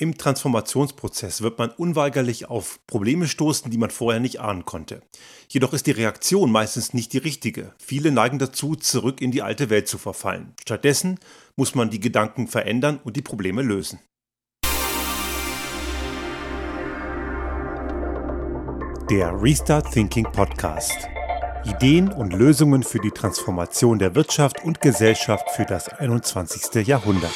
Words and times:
Im 0.00 0.16
Transformationsprozess 0.16 1.42
wird 1.42 1.58
man 1.58 1.68
unweigerlich 1.72 2.48
auf 2.48 2.80
Probleme 2.86 3.28
stoßen, 3.28 3.70
die 3.70 3.76
man 3.76 3.90
vorher 3.90 4.18
nicht 4.18 4.40
ahnen 4.40 4.64
konnte. 4.64 5.02
Jedoch 5.46 5.74
ist 5.74 5.86
die 5.86 5.90
Reaktion 5.90 6.50
meistens 6.50 6.94
nicht 6.94 7.12
die 7.12 7.18
richtige. 7.18 7.74
Viele 7.78 8.10
neigen 8.10 8.38
dazu, 8.38 8.76
zurück 8.76 9.20
in 9.20 9.30
die 9.30 9.42
alte 9.42 9.68
Welt 9.68 9.88
zu 9.88 9.98
verfallen. 9.98 10.54
Stattdessen 10.62 11.18
muss 11.54 11.74
man 11.74 11.90
die 11.90 12.00
Gedanken 12.00 12.48
verändern 12.48 12.98
und 13.04 13.14
die 13.14 13.20
Probleme 13.20 13.60
lösen. 13.60 14.00
Der 19.10 19.34
Restart 19.42 19.92
Thinking 19.92 20.32
Podcast. 20.32 20.96
Ideen 21.66 22.10
und 22.10 22.32
Lösungen 22.32 22.84
für 22.84 23.00
die 23.00 23.10
Transformation 23.10 23.98
der 23.98 24.14
Wirtschaft 24.14 24.64
und 24.64 24.80
Gesellschaft 24.80 25.50
für 25.50 25.66
das 25.66 25.90
21. 25.90 26.86
Jahrhundert. 26.86 27.34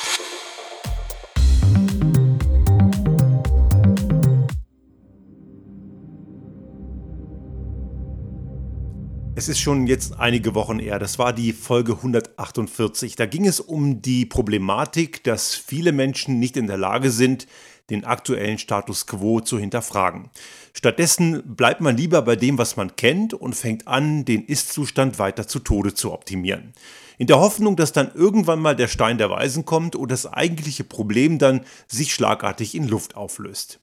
Es 9.37 9.49
ist 9.49 9.59
schon 9.59 9.89
jetzt 9.89 10.17
einige 10.21 10.55
Wochen 10.55 10.79
her. 10.79 11.01
Das 11.01 11.19
war 11.19 11.33
die 11.33 11.53
Folge 11.53 11.95
148. 11.95 13.17
Da 13.17 13.27
ging 13.27 13.47
es 13.47 13.59
um 13.59 14.01
die 14.01 14.27
Problematik, 14.27 15.25
dass 15.25 15.57
viele 15.57 15.91
Menschen 15.91 16.39
nicht 16.39 16.57
in 16.57 16.69
der 16.69 16.77
Lage 16.77 17.11
sind, 17.11 17.49
den 17.91 18.05
aktuellen 18.05 18.59
Status 18.59 19.09
quo 19.09 19.41
zu 19.41 19.59
hinterfragen. 19.59 20.31
Stattdessen 20.73 21.43
bleibt 21.57 21.81
man 21.81 21.97
lieber 21.97 22.23
bei 22.23 22.37
dem, 22.37 22.59
was 22.59 22.77
man 22.77 22.95
kennt 22.95 23.35
und 23.35 23.57
fängt 23.57 23.89
an, 23.89 24.25
den 24.25 24.45
Ist-Zustand 24.45 25.19
weiter 25.19 25.49
zu 25.49 25.59
Tode 25.59 25.95
zu 25.95 26.13
optimieren. 26.13 26.73
In 27.19 27.27
der 27.27 27.41
Hoffnung, 27.41 27.75
dass 27.75 27.93
dann 27.93 28.13
irgendwann 28.15 28.61
mal 28.61 28.77
der 28.77 28.89
Stein 28.89 29.19
der 29.19 29.31
Weisen 29.31 29.65
kommt 29.65 29.96
und 29.96 30.13
das 30.13 30.32
eigentliche 30.32 30.85
Problem 30.85 31.39
dann 31.39 31.65
sich 31.89 32.15
schlagartig 32.15 32.77
in 32.77 32.87
Luft 32.87 33.17
auflöst. 33.17 33.81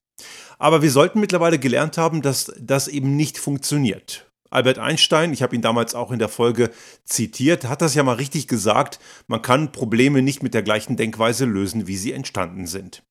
Aber 0.58 0.80
wir 0.80 0.90
sollten 0.90 1.20
mittlerweile 1.20 1.58
gelernt 1.58 1.98
haben, 1.98 2.22
dass 2.22 2.52
das 2.58 2.88
eben 2.88 3.16
nicht 3.16 3.36
funktioniert. 3.36 4.31
Albert 4.52 4.78
Einstein, 4.78 5.32
ich 5.32 5.42
habe 5.42 5.54
ihn 5.54 5.62
damals 5.62 5.94
auch 5.94 6.10
in 6.10 6.18
der 6.18 6.28
Folge 6.28 6.70
zitiert, 7.04 7.64
hat 7.64 7.82
das 7.82 7.94
ja 7.94 8.02
mal 8.02 8.14
richtig 8.14 8.48
gesagt, 8.48 8.98
man 9.26 9.42
kann 9.42 9.72
Probleme 9.72 10.22
nicht 10.22 10.42
mit 10.42 10.54
der 10.54 10.62
gleichen 10.62 10.96
Denkweise 10.96 11.44
lösen, 11.44 11.86
wie 11.86 11.96
sie 11.96 12.12
entstanden 12.12 12.66
sind. 12.66 13.02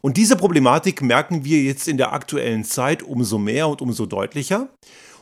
Und 0.00 0.16
diese 0.16 0.36
Problematik 0.36 1.02
merken 1.02 1.44
wir 1.44 1.62
jetzt 1.62 1.88
in 1.88 1.96
der 1.96 2.12
aktuellen 2.12 2.64
Zeit 2.64 3.02
umso 3.02 3.38
mehr 3.38 3.68
und 3.68 3.80
umso 3.80 4.06
deutlicher. 4.06 4.68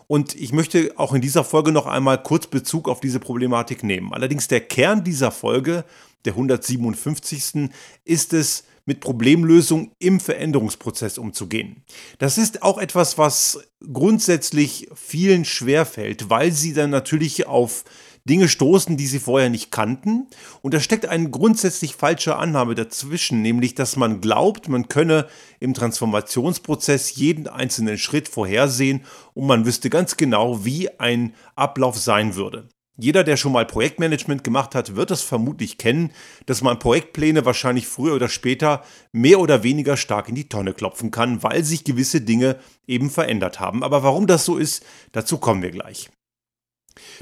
Und 0.09 0.34
ich 0.34 0.53
möchte 0.53 0.92
auch 0.97 1.14
in 1.14 1.23
dieser 1.23 1.45
Folge 1.45 1.73
noch 1.73 1.86
einmal 1.86 2.23
kurz 2.23 2.47
Bezug 2.47 2.89
auf 2.89 3.01
diese 3.01 3.20
Problematik 3.20 3.83
nehmen. 3.83 4.12
Allerdings 4.12 4.48
der 4.48 4.61
Kern 4.61 5.05
dieser 5.05 5.31
Folge, 5.31 5.84
der 6.25 6.33
157. 6.33 7.70
ist 8.05 8.33
es, 8.33 8.64
mit 8.84 9.00
Problemlösung 9.00 9.92
im 9.98 10.20
Veränderungsprozess 10.20 11.19
umzugehen. 11.19 11.84
Das 12.19 12.38
ist 12.38 12.62
auch 12.62 12.78
etwas, 12.78 13.19
was 13.19 13.61
grundsätzlich 13.92 14.89
vielen 14.94 15.44
schwerfällt, 15.44 16.30
weil 16.30 16.52
sie 16.52 16.72
dann 16.72 16.91
natürlich 16.91 17.47
auf 17.47 17.84
Dinge 18.24 18.48
stoßen, 18.48 18.97
die 18.97 19.06
sie 19.06 19.19
vorher 19.19 19.50
nicht 19.50 19.70
kannten. 19.70 20.28
Und 20.61 20.74
da 20.74 20.80
steckt 20.80 21.06
eine 21.06 21.30
grundsätzlich 21.30 21.97
falsche 21.97 22.36
Annahme 22.36 22.74
dazwischen, 22.74 23.42
nämlich 23.42 23.74
dass 23.74 23.97
man 23.97 24.20
glaubt, 24.20 24.69
man 24.69 24.89
könne 24.89 25.27
im 25.58 25.74
Transformationsprozess 25.74 27.17
jeden 27.17 27.48
einzelnen 27.48 27.98
Schritt 27.98 28.28
vorhersehen 28.28 29.05
und 29.34 29.46
man 29.46 29.67
wüsste 29.67 29.91
ganz 29.91 30.17
genau, 30.17 30.64
wie 30.64 30.89
ein 31.00 31.34
Ablauf 31.56 31.98
sein 31.98 32.36
würde. 32.36 32.69
Jeder, 32.98 33.25
der 33.25 33.39
schon 33.39 33.53
mal 33.53 33.65
Projektmanagement 33.65 34.45
gemacht 34.45 34.75
hat, 34.75 34.97
wird 34.97 35.11
es 35.11 35.23
vermutlich 35.23 35.79
kennen, 35.79 36.11
dass 36.45 36.61
man 36.61 36.79
Projektpläne 36.79 37.47
wahrscheinlich 37.47 37.87
früher 37.87 38.15
oder 38.15 38.29
später 38.29 38.85
mehr 39.12 39.41
oder 39.41 39.62
weniger 39.62 39.97
stark 39.97 40.29
in 40.29 40.35
die 40.35 40.48
Tonne 40.48 40.75
klopfen 40.75 41.11
kann, 41.11 41.43
weil 41.43 41.65
sich 41.65 41.85
gewisse 41.85 42.20
Dinge 42.20 42.57
eben 42.87 43.09
verändert 43.09 43.61
haben. 43.61 43.83
Aber 43.83 44.03
warum 44.03 44.27
das 44.27 44.45
so 44.45 44.59
ist, 44.59 44.85
dazu 45.13 45.39
kommen 45.39 45.63
wir 45.63 45.70
gleich. 45.70 46.11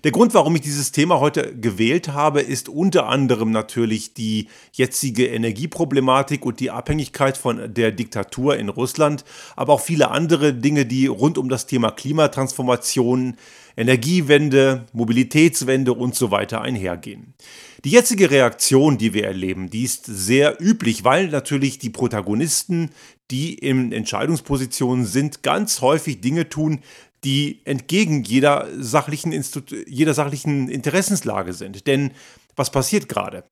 Der 0.03 0.11
Grund, 0.11 0.35
warum 0.35 0.57
ich 0.57 0.63
dieses 0.63 0.91
Thema 0.91 1.21
heute 1.21 1.55
gewählt 1.57 2.09
habe, 2.09 2.41
ist 2.41 2.69
unter 2.69 3.07
anderem 3.07 3.53
natürlich 3.53 4.15
die 4.15 4.49
jetzige 4.73 5.27
Energieproblematik 5.27 6.45
und 6.45 6.59
die 6.59 6.71
Abhängigkeit 6.71 7.37
von 7.37 7.73
der 7.73 7.93
Diktatur 7.93 8.57
in 8.57 8.69
Russland, 8.69 9.25
aber 9.55 9.75
auch 9.75 9.81
viele 9.81 10.11
andere 10.11 10.55
Dinge, 10.55 10.87
die 10.87 11.07
rund 11.07 11.39
um 11.39 11.49
das 11.49 11.67
Thema 11.67 11.93
Klimatransformation, 11.93 13.37
Energiewende, 13.77 14.87
Mobilitätswende 14.93 15.93
und 15.93 16.15
so 16.15 16.31
weiter 16.31 16.61
einhergehen. 16.61 17.35
Die 17.85 17.91
jetzige 17.91 18.31
Reaktion, 18.31 18.99
die 18.99 19.15
wir 19.15 19.25
erleben, 19.25 19.71
die 19.71 19.85
ist 19.85 20.05
sehr 20.05 20.61
üblich, 20.61 21.05
weil 21.05 21.29
natürlich 21.29 21.79
die 21.79 21.91
Protagonisten, 21.91 22.91
die 23.31 23.55
in 23.55 23.93
Entscheidungspositionen 23.93 25.07
sind, 25.07 25.43
ganz 25.43 25.81
häufig 25.81 26.21
Dinge 26.21 26.49
tun, 26.49 26.81
die 27.25 27.61
entgegen 27.65 28.23
jeder 28.23 28.69
sachlichen, 28.79 29.33
Institu 29.33 29.77
jeder 29.87 30.15
sachlichen 30.15 30.69
Interessenslage 30.69 31.53
sind. 31.53 31.87
Denn 31.87 32.13
was 32.57 32.71
passiert 32.71 33.09
gerade? 33.09 33.45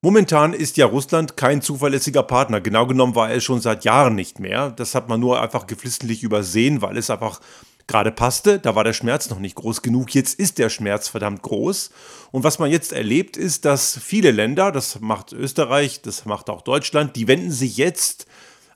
Momentan 0.00 0.52
ist 0.52 0.76
ja 0.76 0.86
Russland 0.86 1.36
kein 1.36 1.60
zuverlässiger 1.60 2.22
Partner. 2.22 2.60
Genau 2.60 2.86
genommen 2.86 3.16
war 3.16 3.30
er 3.30 3.40
schon 3.40 3.60
seit 3.60 3.84
Jahren 3.84 4.14
nicht 4.14 4.38
mehr. 4.38 4.70
Das 4.70 4.94
hat 4.94 5.08
man 5.08 5.18
nur 5.18 5.42
einfach 5.42 5.66
geflissentlich 5.66 6.22
übersehen, 6.22 6.82
weil 6.82 6.96
es 6.96 7.10
einfach 7.10 7.40
gerade 7.88 8.12
passte. 8.12 8.60
Da 8.60 8.76
war 8.76 8.84
der 8.84 8.92
Schmerz 8.92 9.28
noch 9.30 9.40
nicht 9.40 9.56
groß 9.56 9.82
genug. 9.82 10.14
Jetzt 10.14 10.38
ist 10.38 10.58
der 10.58 10.68
Schmerz 10.68 11.08
verdammt 11.08 11.42
groß. 11.42 11.90
Und 12.30 12.44
was 12.44 12.60
man 12.60 12.70
jetzt 12.70 12.92
erlebt, 12.92 13.36
ist, 13.36 13.64
dass 13.64 13.98
viele 13.98 14.30
Länder, 14.30 14.70
das 14.70 15.00
macht 15.00 15.32
Österreich, 15.32 16.02
das 16.02 16.24
macht 16.24 16.50
auch 16.50 16.62
Deutschland, 16.62 17.16
die 17.16 17.26
wenden 17.26 17.50
sich 17.50 17.76
jetzt 17.76 18.26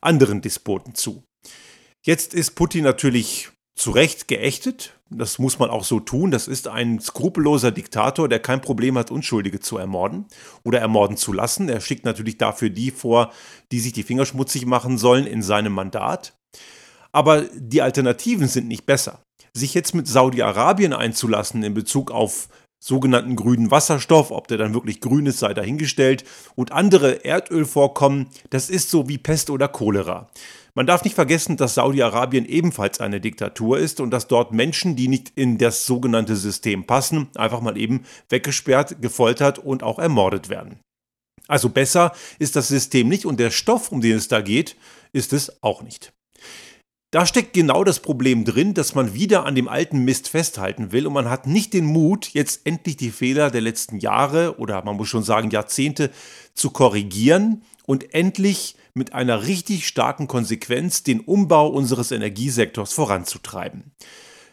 anderen 0.00 0.40
Despoten 0.40 0.96
zu. 0.96 1.22
Jetzt 2.04 2.34
ist 2.34 2.56
Putin 2.56 2.82
natürlich 2.82 3.50
zu 3.76 3.90
Recht 3.92 4.28
geächtet. 4.28 4.98
Das 5.08 5.38
muss 5.38 5.58
man 5.58 5.70
auch 5.70 5.84
so 5.84 6.00
tun. 6.00 6.30
Das 6.30 6.48
ist 6.48 6.68
ein 6.68 6.98
skrupelloser 6.98 7.70
Diktator, 7.70 8.28
der 8.28 8.40
kein 8.40 8.60
Problem 8.60 8.98
hat, 8.98 9.10
Unschuldige 9.10 9.60
zu 9.60 9.76
ermorden 9.76 10.26
oder 10.64 10.80
ermorden 10.80 11.16
zu 11.16 11.32
lassen. 11.32 11.68
Er 11.68 11.80
schickt 11.80 12.04
natürlich 12.04 12.38
dafür 12.38 12.70
die 12.70 12.90
vor, 12.90 13.32
die 13.70 13.80
sich 13.80 13.92
die 13.92 14.02
Finger 14.02 14.26
schmutzig 14.26 14.66
machen 14.66 14.98
sollen 14.98 15.26
in 15.26 15.42
seinem 15.42 15.72
Mandat. 15.72 16.34
Aber 17.12 17.42
die 17.54 17.82
Alternativen 17.82 18.48
sind 18.48 18.68
nicht 18.68 18.86
besser. 18.86 19.22
Sich 19.54 19.74
jetzt 19.74 19.94
mit 19.94 20.08
Saudi-Arabien 20.08 20.94
einzulassen 20.94 21.62
in 21.62 21.74
Bezug 21.74 22.10
auf 22.10 22.48
sogenannten 22.82 23.36
grünen 23.36 23.70
Wasserstoff, 23.70 24.30
ob 24.30 24.48
der 24.48 24.58
dann 24.58 24.74
wirklich 24.74 25.00
grün 25.00 25.26
ist, 25.26 25.38
sei 25.38 25.54
dahingestellt, 25.54 26.24
und 26.56 26.72
andere 26.72 27.24
Erdölvorkommen, 27.24 28.26
das 28.50 28.70
ist 28.70 28.90
so 28.90 29.08
wie 29.08 29.18
Pest 29.18 29.50
oder 29.50 29.68
Cholera. 29.68 30.28
Man 30.74 30.86
darf 30.86 31.04
nicht 31.04 31.14
vergessen, 31.14 31.58
dass 31.58 31.74
Saudi-Arabien 31.74 32.46
ebenfalls 32.46 32.98
eine 32.98 33.20
Diktatur 33.20 33.78
ist 33.78 34.00
und 34.00 34.10
dass 34.10 34.26
dort 34.26 34.52
Menschen, 34.52 34.96
die 34.96 35.06
nicht 35.06 35.30
in 35.36 35.58
das 35.58 35.84
sogenannte 35.84 36.34
System 36.34 36.84
passen, 36.84 37.28
einfach 37.36 37.60
mal 37.60 37.76
eben 37.76 38.04
weggesperrt, 38.30 39.00
gefoltert 39.02 39.58
und 39.58 39.82
auch 39.82 39.98
ermordet 39.98 40.48
werden. 40.48 40.80
Also 41.46 41.68
besser 41.68 42.12
ist 42.38 42.56
das 42.56 42.68
System 42.68 43.08
nicht 43.08 43.26
und 43.26 43.38
der 43.38 43.50
Stoff, 43.50 43.92
um 43.92 44.00
den 44.00 44.16
es 44.16 44.28
da 44.28 44.40
geht, 44.40 44.76
ist 45.12 45.32
es 45.34 45.62
auch 45.62 45.82
nicht. 45.82 46.12
Da 47.12 47.26
steckt 47.26 47.52
genau 47.52 47.84
das 47.84 48.00
Problem 48.00 48.46
drin, 48.46 48.72
dass 48.72 48.94
man 48.94 49.12
wieder 49.12 49.44
an 49.44 49.54
dem 49.54 49.68
alten 49.68 49.98
Mist 49.98 50.30
festhalten 50.30 50.92
will 50.92 51.06
und 51.06 51.12
man 51.12 51.28
hat 51.28 51.46
nicht 51.46 51.74
den 51.74 51.84
Mut, 51.84 52.30
jetzt 52.32 52.62
endlich 52.64 52.96
die 52.96 53.10
Fehler 53.10 53.50
der 53.50 53.60
letzten 53.60 53.98
Jahre 53.98 54.58
oder 54.58 54.82
man 54.82 54.96
muss 54.96 55.10
schon 55.10 55.22
sagen 55.22 55.50
Jahrzehnte 55.50 56.10
zu 56.54 56.70
korrigieren 56.70 57.64
und 57.84 58.14
endlich 58.14 58.76
mit 58.94 59.12
einer 59.12 59.46
richtig 59.46 59.86
starken 59.86 60.26
Konsequenz 60.26 61.02
den 61.02 61.20
Umbau 61.20 61.68
unseres 61.68 62.12
Energiesektors 62.12 62.94
voranzutreiben. 62.94 63.92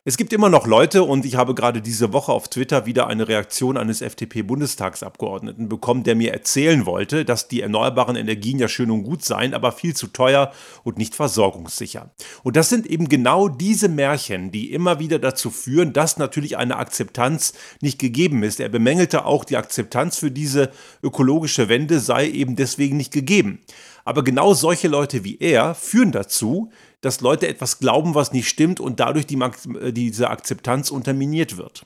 Es 0.05 0.15
gibt 0.15 0.31
immer 0.31 0.49
noch 0.49 0.65
Leute, 0.65 1.03
und 1.03 1.25
ich 1.25 1.35
habe 1.35 1.53
gerade 1.53 1.81
diese 1.81 2.13
Woche 2.13 2.31
auf 2.31 2.47
Twitter 2.47 2.85
wieder 2.85 3.07
eine 3.07 3.27
Reaktion 3.27 3.75
eines 3.75 4.01
FDP-Bundestagsabgeordneten 4.01 5.67
bekommen, 5.67 6.03
der 6.03 6.15
mir 6.15 6.31
erzählen 6.31 6.85
wollte, 6.85 7.25
dass 7.25 7.49
die 7.49 7.59
erneuerbaren 7.59 8.15
Energien 8.15 8.59
ja 8.59 8.69
schön 8.69 8.91
und 8.91 9.03
gut 9.03 9.25
seien, 9.25 9.53
aber 9.53 9.73
viel 9.73 9.93
zu 9.93 10.07
teuer 10.07 10.53
und 10.85 10.97
nicht 10.97 11.15
versorgungssicher. 11.15 12.11
Und 12.43 12.55
das 12.55 12.69
sind 12.69 12.87
eben 12.87 13.09
genau 13.09 13.49
diese 13.49 13.89
Märchen, 13.89 14.51
die 14.51 14.71
immer 14.71 14.99
wieder 14.99 15.19
dazu 15.19 15.49
führen, 15.49 15.91
dass 15.91 16.15
natürlich 16.15 16.55
eine 16.55 16.77
Akzeptanz 16.77 17.51
nicht 17.81 17.99
gegeben 17.99 18.41
ist. 18.43 18.61
Er 18.61 18.69
bemängelte 18.69 19.25
auch, 19.25 19.43
die 19.43 19.57
Akzeptanz 19.57 20.17
für 20.17 20.31
diese 20.31 20.71
ökologische 21.03 21.67
Wende 21.67 21.99
sei 21.99 22.29
eben 22.29 22.55
deswegen 22.55 22.95
nicht 22.95 23.11
gegeben. 23.11 23.59
Aber 24.05 24.23
genau 24.23 24.53
solche 24.53 24.87
Leute 24.87 25.25
wie 25.25 25.37
er 25.39 25.75
führen 25.75 26.11
dazu, 26.13 26.71
dass 27.01 27.21
Leute 27.21 27.47
etwas 27.47 27.79
glauben, 27.79 28.15
was 28.15 28.33
nicht 28.33 28.49
stimmt 28.49 28.79
und 28.79 28.99
dadurch 28.99 29.25
die, 29.25 29.39
äh, 29.39 29.91
diese 29.91 30.29
Akzeptanz 30.29 30.91
unterminiert 30.91 31.57
wird. 31.57 31.85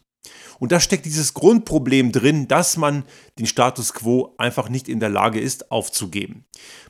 Und 0.60 0.72
da 0.72 0.80
steckt 0.80 1.06
dieses 1.06 1.34
Grundproblem 1.34 2.12
drin, 2.12 2.48
dass 2.48 2.78
man 2.78 3.04
den 3.38 3.46
Status 3.46 3.94
quo 3.94 4.34
einfach 4.38 4.70
nicht 4.70 4.88
in 4.88 5.00
der 5.00 5.10
Lage 5.10 5.40
ist 5.40 5.72
aufzugeben. 5.72 6.46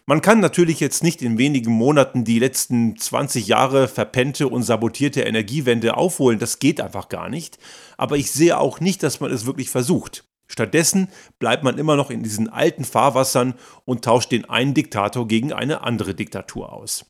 Man 0.06 0.22
kann 0.22 0.40
natürlich 0.40 0.80
jetzt 0.80 1.02
nicht 1.02 1.22
in 1.22 1.38
wenigen 1.38 1.72
Monaten 1.72 2.24
die 2.24 2.40
letzten 2.40 2.98
20 2.98 3.48
Jahre 3.48 3.88
verpennte 3.88 4.48
und 4.48 4.64
sabotierte 4.64 5.22
Energiewende 5.22 5.98
aufholen, 5.98 6.40
das 6.40 6.60
geht 6.60 6.82
einfach 6.82 7.10
gar 7.10 7.30
nicht. 7.30 7.58
Aber 7.98 8.18
ich 8.18 8.32
sehe 8.32 8.60
auch 8.60 8.80
nicht, 8.80 9.02
dass 9.02 9.20
man 9.20 9.32
es 9.32 9.46
wirklich 9.46 9.70
versucht. 9.70 10.26
Stattdessen 10.48 11.08
bleibt 11.40 11.64
man 11.64 11.80
immer 11.80 11.96
noch 11.96 12.12
in 12.12 12.22
diesen 12.22 12.50
alten 12.50 12.84
Fahrwassern 12.84 13.56
und 13.86 14.04
tauscht 14.04 14.32
den 14.32 14.46
einen 14.46 14.74
Diktator 14.74 15.28
gegen 15.28 15.52
eine 15.52 15.82
andere 15.82 16.14
Diktatur 16.14 16.72
aus. 16.72 17.06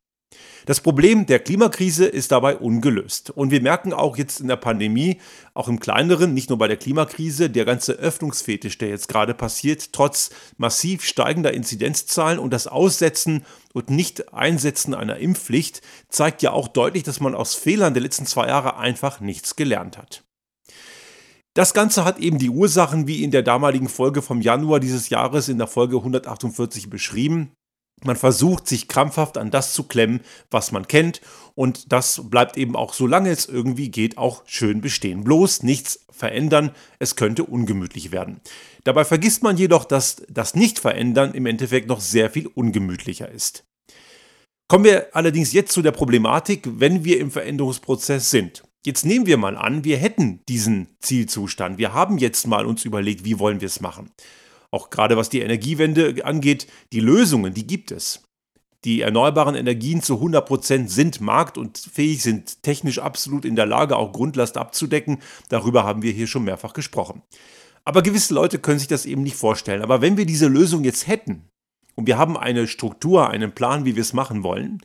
Das 0.66 0.80
Problem 0.80 1.26
der 1.26 1.40
Klimakrise 1.40 2.06
ist 2.06 2.32
dabei 2.32 2.58
ungelöst. 2.58 3.30
Und 3.32 3.52
wir 3.52 3.62
merken 3.62 3.92
auch 3.92 4.18
jetzt 4.18 4.40
in 4.40 4.48
der 4.48 4.56
Pandemie, 4.56 5.20
auch 5.54 5.68
im 5.68 5.80
kleineren, 5.80 6.34
nicht 6.34 6.50
nur 6.50 6.58
bei 6.58 6.68
der 6.68 6.78
Klimakrise, 6.78 7.50
der 7.50 7.66
ganze 7.66 7.94
Öffnungsfetisch, 7.94 8.78
der 8.78 8.90
jetzt 8.90 9.10
gerade 9.10 9.34
passiert, 9.34 9.92
trotz 9.92 10.30
massiv 10.58 11.04
steigender 11.04 11.54
Inzidenzzahlen 11.54 12.40
und 12.40 12.52
das 12.52 12.68
Aussetzen 12.68 13.46
und 13.74 13.90
Nicht-Einsetzen 13.90 14.94
einer 14.94 15.18
Impfpflicht, 15.18 15.82
zeigt 16.08 16.42
ja 16.42 16.52
auch 16.52 16.70
deutlich, 16.70 17.04
dass 17.04 17.20
man 17.20 17.36
aus 17.36 17.56
Fehlern 17.56 17.94
der 17.94 18.04
letzten 18.04 18.26
zwei 18.26 18.48
Jahre 18.48 18.78
einfach 18.78 19.20
nichts 19.20 19.56
gelernt 19.56 19.98
hat. 19.98 20.24
Das 21.54 21.76
Ganze 21.76 22.04
hat 22.04 22.18
eben 22.18 22.40
die 22.40 22.50
Ursachen 22.50 23.06
wie 23.06 23.24
in 23.24 23.30
der 23.30 23.44
damaligen 23.44 23.90
Folge 23.90 24.24
vom 24.24 24.42
Januar 24.42 24.80
dieses 24.80 25.10
Jahres 25.10 25.50
in 25.50 25.60
der 25.60 25.68
Folge 25.68 25.98
148 25.98 26.90
beschrieben. 26.90 27.52
Man 28.04 28.16
versucht 28.16 28.68
sich 28.68 28.88
krampfhaft 28.88 29.38
an 29.38 29.52
das 29.52 29.74
zu 29.74 29.84
klemmen, 29.84 30.22
was 30.52 30.72
man 30.72 30.88
kennt 30.88 31.22
und 31.56 31.92
das 31.92 32.22
bleibt 32.30 32.58
eben 32.58 32.76
auch, 32.76 32.94
solange 32.94 33.30
es 33.30 33.46
irgendwie 33.46 33.90
geht, 33.90 34.18
auch 34.18 34.44
schön 34.46 34.82
bestehen. 34.82 35.24
Bloß 35.24 35.64
nichts 35.64 36.06
verändern, 36.10 36.72
es 37.00 37.16
könnte 37.16 37.44
ungemütlich 37.44 38.12
werden. 38.12 38.42
Dabei 38.84 39.06
vergisst 39.06 39.44
man 39.44 39.58
jedoch, 39.58 39.86
dass 39.86 40.24
das 40.28 40.56
Nicht-Verändern 40.56 41.34
im 41.34 41.46
Endeffekt 41.46 41.88
noch 41.88 42.02
sehr 42.02 42.30
viel 42.30 42.48
ungemütlicher 42.48 43.30
ist. 43.30 43.66
Kommen 44.68 44.86
wir 44.86 45.16
allerdings 45.16 45.54
jetzt 45.54 45.72
zu 45.72 45.82
der 45.82 45.92
Problematik, 45.92 46.64
wenn 46.66 47.04
wir 47.04 47.20
im 47.20 47.32
Veränderungsprozess 47.32 48.32
sind. 48.32 48.64
Jetzt 48.86 49.06
nehmen 49.06 49.26
wir 49.26 49.38
mal 49.38 49.56
an, 49.56 49.84
wir 49.84 49.98
hätten 49.98 50.42
diesen 50.50 50.90
Zielzustand. 51.00 51.78
Wir 51.78 51.94
haben 51.94 52.18
jetzt 52.18 52.48
mal 52.48 52.66
uns 52.66 52.84
überlegt, 52.84 53.24
wie 53.24 53.40
wollen 53.40 53.62
wir 53.62 53.68
es 53.68 53.80
machen 53.80 54.12
auch 54.74 54.90
gerade 54.90 55.16
was 55.18 55.30
die 55.30 55.42
Energiewende 55.42 56.26
angeht, 56.26 56.68
die 56.92 57.00
Lösungen, 57.00 57.54
die 57.54 57.68
gibt 57.68 57.92
es. 57.92 58.24
Die 58.86 59.02
erneuerbaren 59.02 59.56
Energien 59.56 60.02
zu 60.02 60.16
100% 60.16 60.90
sind 60.90 61.22
markt- 61.22 61.58
und 61.58 61.78
fähig, 61.78 62.22
sind 62.22 62.64
technisch 62.64 63.00
absolut 63.00 63.46
in 63.46 63.56
der 63.56 63.66
Lage, 63.66 63.96
auch 63.96 64.12
Grundlast 64.12 64.58
abzudecken. 64.58 65.20
Darüber 65.48 65.84
haben 65.84 66.02
wir 66.02 66.12
hier 66.12 66.28
schon 66.28 66.44
mehrfach 66.44 66.74
gesprochen. 66.74 67.22
Aber 67.86 68.02
gewisse 68.02 68.34
Leute 68.34 68.60
können 68.60 68.80
sich 68.80 68.88
das 68.88 69.06
eben 69.06 69.24
nicht 69.24 69.38
vorstellen. 69.38 69.84
Aber 69.84 70.02
wenn 70.02 70.18
wir 70.18 70.26
diese 70.26 70.48
Lösung 70.48 70.84
jetzt 70.84 71.08
hätten 71.08 71.48
und 71.96 72.08
wir 72.08 72.18
haben 72.18 72.36
eine 72.36 72.68
Struktur, 72.68 73.30
einen 73.30 73.54
Plan, 73.54 73.86
wie 73.86 73.96
wir 73.96 74.02
es 74.02 74.14
machen 74.14 74.44
wollen, 74.44 74.82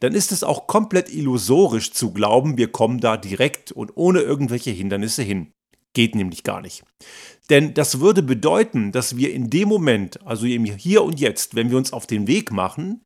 dann 0.00 0.14
ist 0.14 0.32
es 0.32 0.44
auch 0.44 0.66
komplett 0.66 1.12
illusorisch 1.12 1.92
zu 1.92 2.12
glauben, 2.12 2.56
wir 2.56 2.72
kommen 2.72 3.00
da 3.00 3.16
direkt 3.16 3.72
und 3.72 3.92
ohne 3.96 4.20
irgendwelche 4.20 4.70
Hindernisse 4.70 5.22
hin. 5.22 5.52
Geht 5.92 6.14
nämlich 6.14 6.42
gar 6.42 6.60
nicht. 6.60 6.82
Denn 7.50 7.74
das 7.74 8.00
würde 8.00 8.22
bedeuten, 8.22 8.90
dass 8.92 9.16
wir 9.16 9.32
in 9.32 9.50
dem 9.50 9.68
Moment, 9.68 10.24
also 10.26 10.46
im 10.46 10.64
Hier 10.64 11.02
und 11.02 11.20
Jetzt, 11.20 11.54
wenn 11.54 11.70
wir 11.70 11.76
uns 11.76 11.92
auf 11.92 12.06
den 12.06 12.26
Weg 12.26 12.50
machen, 12.52 13.02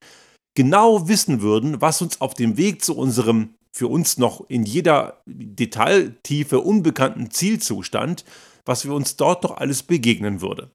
genau 0.56 1.08
wissen 1.08 1.42
würden, 1.42 1.80
was 1.80 2.02
uns 2.02 2.20
auf 2.20 2.34
dem 2.34 2.56
Weg 2.56 2.84
zu 2.84 2.96
unserem 2.96 3.54
für 3.72 3.88
uns 3.88 4.18
noch 4.18 4.48
in 4.48 4.64
jeder 4.64 5.22
Detailtiefe 5.26 6.60
unbekannten 6.60 7.30
Zielzustand, 7.30 8.24
was 8.64 8.84
wir 8.84 8.92
uns 8.92 9.16
dort 9.16 9.44
doch 9.44 9.56
alles 9.56 9.84
begegnen 9.84 10.40
würde. 10.40 10.72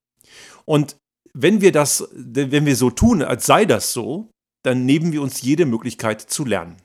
Und 0.63 0.95
wenn 1.33 1.59
wir 1.59 1.71
das, 1.71 2.07
wenn 2.13 2.65
wir 2.65 2.75
so 2.75 2.91
tun, 2.91 3.21
als 3.21 3.45
sei 3.45 3.65
das 3.65 3.91
so, 3.91 4.29
dann 4.63 4.85
nehmen 4.85 5.11
wir 5.11 5.21
uns 5.21 5.41
jede 5.41 5.65
Möglichkeit 5.65 6.21
zu 6.21 6.45
lernen. 6.45 6.77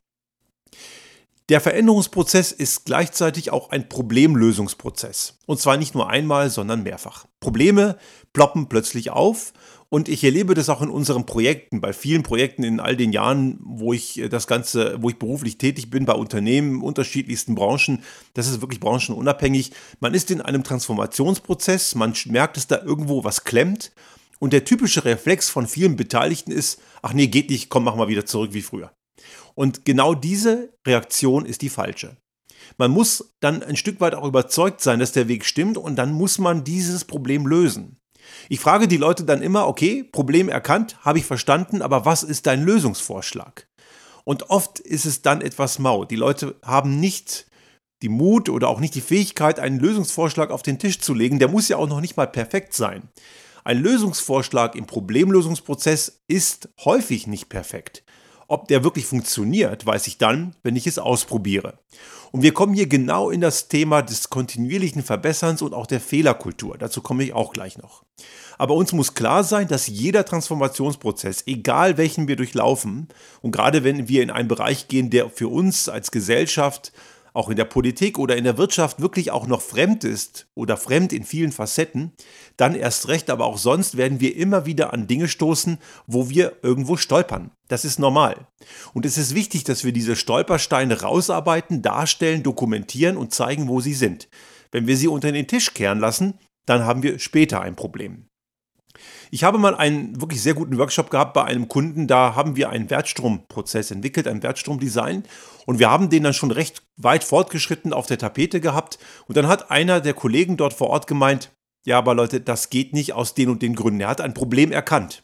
Der 1.49 1.63
Veränderungsprozess 1.63 2.53
ist 2.53 2.85
gleichzeitig 2.85 3.53
auch 3.53 3.71
ein 3.71 3.89
Problemlösungsprozess. 3.89 5.39
Und 5.47 5.59
zwar 5.59 5.79
nicht 5.79 5.95
nur 5.95 6.11
einmal, 6.11 6.51
sondern 6.51 6.83
mehrfach. 6.83 7.25
Probleme 7.41 7.97
ploppen 8.35 8.69
plötzlich 8.69 9.11
auf 9.11 9.55
und 9.89 10.11
ich 10.11 10.23
erlebe 10.23 10.53
das 10.53 10.69
auch 10.69 10.83
in 10.83 10.91
unseren 10.91 11.25
Projekten, 11.25 11.81
bei 11.81 11.95
vielen 11.95 12.23
Projekten 12.23 12.65
in 12.65 12.81
all 12.81 12.97
den 12.97 13.13
Jahren, 13.13 13.59
wo 13.63 13.95
ich 13.95 14.19
äh, 14.19 14.29
das 14.29 14.47
Ganze, 14.47 15.03
wo 15.03 15.09
ich 15.09 15.19
beruflich 15.19 15.57
tätig 15.57 15.89
bin, 15.89 16.05
bei 16.05 16.13
Unternehmen, 16.13 16.83
unterschiedlichsten 16.83 17.55
Branchen. 17.55 18.03
Das 18.35 18.47
ist 18.47 18.61
wirklich 18.61 18.81
branchenunabhängig. 18.81 19.73
Man 20.01 20.13
ist 20.13 20.31
in 20.31 20.43
einem 20.43 20.65
Transformationsprozess, 20.65 21.95
man 21.95 22.13
merkt, 22.27 22.59
dass 22.59 22.67
da 22.67 22.83
irgendwo 22.83 23.25
was 23.25 23.45
klemmt. 23.45 23.93
Und 24.39 24.53
der 24.53 24.65
typische 24.65 25.07
Reflex 25.07 25.49
von 25.49 25.67
vielen 25.67 25.97
Beteiligten 25.97 26.53
ist, 26.53 26.79
ach 27.01 27.15
nee, 27.15 27.27
geht 27.29 27.49
nicht, 27.49 27.71
komm, 27.71 27.85
mach 27.85 27.97
mal 27.97 28.09
wieder 28.09 28.27
zurück 28.27 28.53
wie 28.53 28.63
früher. 28.63 28.93
Und 29.59 29.85
genau 29.85 30.15
diese 30.15 30.73
Reaktion 30.87 31.45
ist 31.45 31.63
die 31.63 31.69
falsche. 31.69 32.17
Man 32.77 32.93
muss 32.93 33.35
dann 33.41 33.65
ein 33.65 33.75
Stück 33.75 34.01
weit 34.01 34.15
auch 34.15 34.25
überzeugt 34.25 34.81
sein, 34.81 35.01
dass 35.01 35.11
der 35.11 35.27
Weg 35.27 35.45
stimmt 35.45 35.77
und 35.77 35.97
dann 35.97 36.13
muss 36.13 36.39
man 36.39 36.63
dieses 36.63 37.05
Problem 37.05 37.45
lösen. 37.45 37.99
Ich 38.49 38.61
frage 38.61 38.87
die 38.87 38.99
Leute 38.99 39.25
dann 39.25 39.43
immer, 39.43 39.67
okay, 39.67 40.05
Problem 40.05 40.49
erkannt, 40.49 41.05
habe 41.05 41.19
ich 41.19 41.25
verstanden, 41.25 41.83
aber 41.83 42.05
was 42.05 42.23
ist 42.23 42.47
dein 42.47 42.63
Lösungsvorschlag? 42.63 43.67
Und 44.23 44.49
oft 44.49 44.79
ist 44.79 45.07
es 45.07 45.23
dann 45.23 45.41
etwas 45.41 45.81
mau. 45.81 46.05
Die 46.05 46.15
Leute 46.15 46.55
haben 46.63 47.01
nicht 47.01 47.49
die 48.03 48.11
Mut 48.11 48.49
oder 48.49 48.69
auch 48.69 48.79
nicht 48.79 48.95
die 48.95 49.01
Fähigkeit, 49.01 49.59
einen 49.59 49.81
Lösungsvorschlag 49.81 50.53
auf 50.53 50.63
den 50.63 50.79
Tisch 50.79 51.01
zu 51.01 51.15
legen. 51.15 51.41
Der 51.41 51.49
muss 51.49 51.69
ja 51.69 51.79
auch 51.79 51.89
noch 51.89 52.01
nicht 52.01 52.17
mal 52.17 52.29
perfekt 52.29 52.75
sein. 52.75 53.09
Ein 53.65 53.83
Lösungsvorschlag 53.83 54.77
im 54.77 54.87
Problemlösungsprozess 54.87 56.23
ist 56.29 56.69
häufig 56.85 57.27
nicht 57.27 57.49
perfekt. 57.49 58.05
Ob 58.51 58.67
der 58.67 58.83
wirklich 58.83 59.05
funktioniert, 59.05 59.85
weiß 59.85 60.07
ich 60.07 60.17
dann, 60.17 60.57
wenn 60.63 60.75
ich 60.75 60.87
es 60.87 60.99
ausprobiere. 60.99 61.79
Und 62.33 62.43
wir 62.43 62.55
kommen 62.55 62.73
hier 62.73 62.87
genau 62.87 63.29
in 63.29 63.43
das 63.43 63.69
Thema 63.69 64.01
des 64.01 64.31
kontinuierlichen 64.31 65.03
Verbesserns 65.03 65.61
und 65.61 65.75
auch 65.75 65.87
der 65.87 66.01
Fehlerkultur. 66.01 66.79
Dazu 66.79 67.03
komme 67.03 67.25
ich 67.25 67.35
auch 67.35 67.53
gleich 67.53 67.77
noch. 67.77 68.05
Aber 68.57 68.75
uns 68.75 68.93
muss 68.93 69.13
klar 69.13 69.45
sein, 69.45 69.69
dass 69.69 69.87
jeder 69.87 70.25
Transformationsprozess, 70.25 71.45
egal 71.47 71.99
welchen 71.99 72.27
wir 72.27 72.37
durchlaufen, 72.37 73.09
und 73.43 73.53
gerade 73.53 73.85
wenn 73.85 74.09
wir 74.09 74.23
in 74.23 74.31
einen 74.31 74.49
Bereich 74.49 74.89
gehen, 74.89 75.11
der 75.11 75.29
für 75.29 75.49
uns 75.49 75.91
als 75.91 76.11
Gesellschaft 76.11 76.93
auch 77.35 77.51
in 77.51 77.57
der 77.57 77.67
Politik 77.67 78.19
oder 78.19 78.37
in 78.37 78.45
der 78.45 78.57
Wirtschaft 78.57 79.01
wirklich 79.01 79.31
auch 79.31 79.47
noch 79.47 79.61
fremd 79.61 80.05
ist 80.05 80.47
oder 80.55 80.79
fremd 80.79 81.13
in 81.13 81.25
vielen 81.25 81.53
Facetten, 81.53 82.13
dann 82.57 82.75
erst 82.75 83.09
recht, 83.09 83.29
aber 83.29 83.45
auch 83.45 83.59
sonst 83.59 83.99
werden 83.99 84.21
wir 84.21 84.35
immer 84.37 84.65
wieder 84.65 84.95
an 84.95 85.07
Dinge 85.07 85.29
stoßen, 85.29 85.79
wo 86.07 86.31
wir 86.31 86.57
irgendwo 86.63 86.97
stolpern. 86.97 87.51
Das 87.69 87.85
ist 87.85 87.99
normal. 87.99 88.47
Und 88.95 89.07
es 89.07 89.19
ist 89.19 89.35
wichtig, 89.35 89.65
dass 89.65 89.85
wir 89.85 89.93
diese 89.93 90.17
Stolpersteine 90.17 91.03
rausarbeiten, 91.03 91.83
darstellen, 91.83 92.43
dokumentieren 92.43 93.17
und 93.17 93.33
zeigen, 93.33 93.69
wo 93.69 93.81
sie 93.81 93.95
sind. 93.95 94.29
Wenn 94.73 94.87
wir 94.87 94.97
sie 94.97 95.09
unter 95.09 95.31
den 95.33 95.47
Tisch 95.47 95.75
kehren 95.75 96.01
lassen, 96.01 96.35
dann 96.67 96.85
haben 96.85 97.03
wir 97.03 97.19
später 97.19 97.61
ein 97.61 97.77
Problem. 97.77 98.27
Ich 99.31 99.45
habe 99.45 99.59
mal 99.59 99.75
einen 99.75 100.21
wirklich 100.21 100.43
sehr 100.43 100.55
guten 100.55 100.79
Workshop 100.79 101.11
gehabt 101.11 101.35
bei 101.35 101.45
einem 101.45 101.69
Kunden, 101.69 102.07
da 102.07 102.35
haben 102.35 102.57
wir 102.57 102.71
einen 102.71 102.91
Wertstromprozess 102.91 103.91
entwickelt, 103.91 104.27
ein 104.27 104.43
Wertstromdesign 104.43 105.25
und 105.67 105.79
wir 105.79 105.91
haben 105.91 106.09
den 106.09 106.23
dann 106.25 106.33
schon 106.33 106.51
recht 106.51 106.83
weit 106.97 107.25
fortgeschritten 107.25 107.93
auf 107.93 108.07
der 108.07 108.19
Tapete 108.19 108.61
gehabt 108.61 108.99
und 109.27 109.37
dann 109.37 109.47
hat 109.47 109.71
einer 109.71 110.01
der 110.01 110.15
Kollegen 110.15 110.57
dort 110.57 110.73
vor 110.73 110.89
Ort 110.89 111.07
gemeint, 111.07 111.53
ja, 111.87 111.99
aber 111.99 112.15
Leute, 112.15 112.41
das 112.41 112.71
geht 112.71 112.93
nicht 112.93 113.13
aus 113.13 113.35
den 113.35 113.51
und 113.51 113.63
den 113.63 113.75
Gründen. 113.75 114.01
Er 114.01 114.09
hat 114.09 114.21
ein 114.21 114.35
Problem 114.35 114.73
erkannt. 114.73 115.23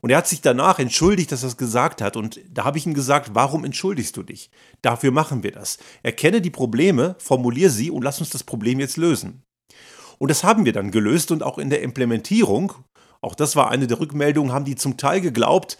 Und 0.00 0.10
er 0.10 0.18
hat 0.18 0.28
sich 0.28 0.40
danach 0.40 0.78
entschuldigt, 0.78 1.30
dass 1.30 1.42
er 1.42 1.48
es 1.48 1.56
gesagt 1.56 2.00
hat. 2.00 2.16
Und 2.16 2.40
da 2.50 2.64
habe 2.64 2.78
ich 2.78 2.86
ihm 2.86 2.94
gesagt, 2.94 3.30
warum 3.34 3.64
entschuldigst 3.64 4.16
du 4.16 4.22
dich? 4.22 4.50
Dafür 4.82 5.10
machen 5.10 5.42
wir 5.42 5.52
das. 5.52 5.78
Erkenne 6.02 6.40
die 6.40 6.50
Probleme, 6.50 7.16
formuliere 7.18 7.70
sie 7.70 7.90
und 7.90 8.02
lass 8.02 8.20
uns 8.20 8.30
das 8.30 8.44
Problem 8.44 8.80
jetzt 8.80 8.96
lösen. 8.96 9.42
Und 10.18 10.30
das 10.30 10.44
haben 10.44 10.64
wir 10.64 10.72
dann 10.72 10.90
gelöst 10.90 11.30
und 11.30 11.42
auch 11.42 11.58
in 11.58 11.70
der 11.70 11.82
Implementierung 11.82 12.74
auch 13.20 13.34
das 13.34 13.56
war 13.56 13.70
eine 13.70 13.86
der 13.86 14.00
Rückmeldungen, 14.00 14.52
haben 14.52 14.64
die 14.64 14.76
zum 14.76 14.96
Teil 14.96 15.20
geglaubt, 15.20 15.78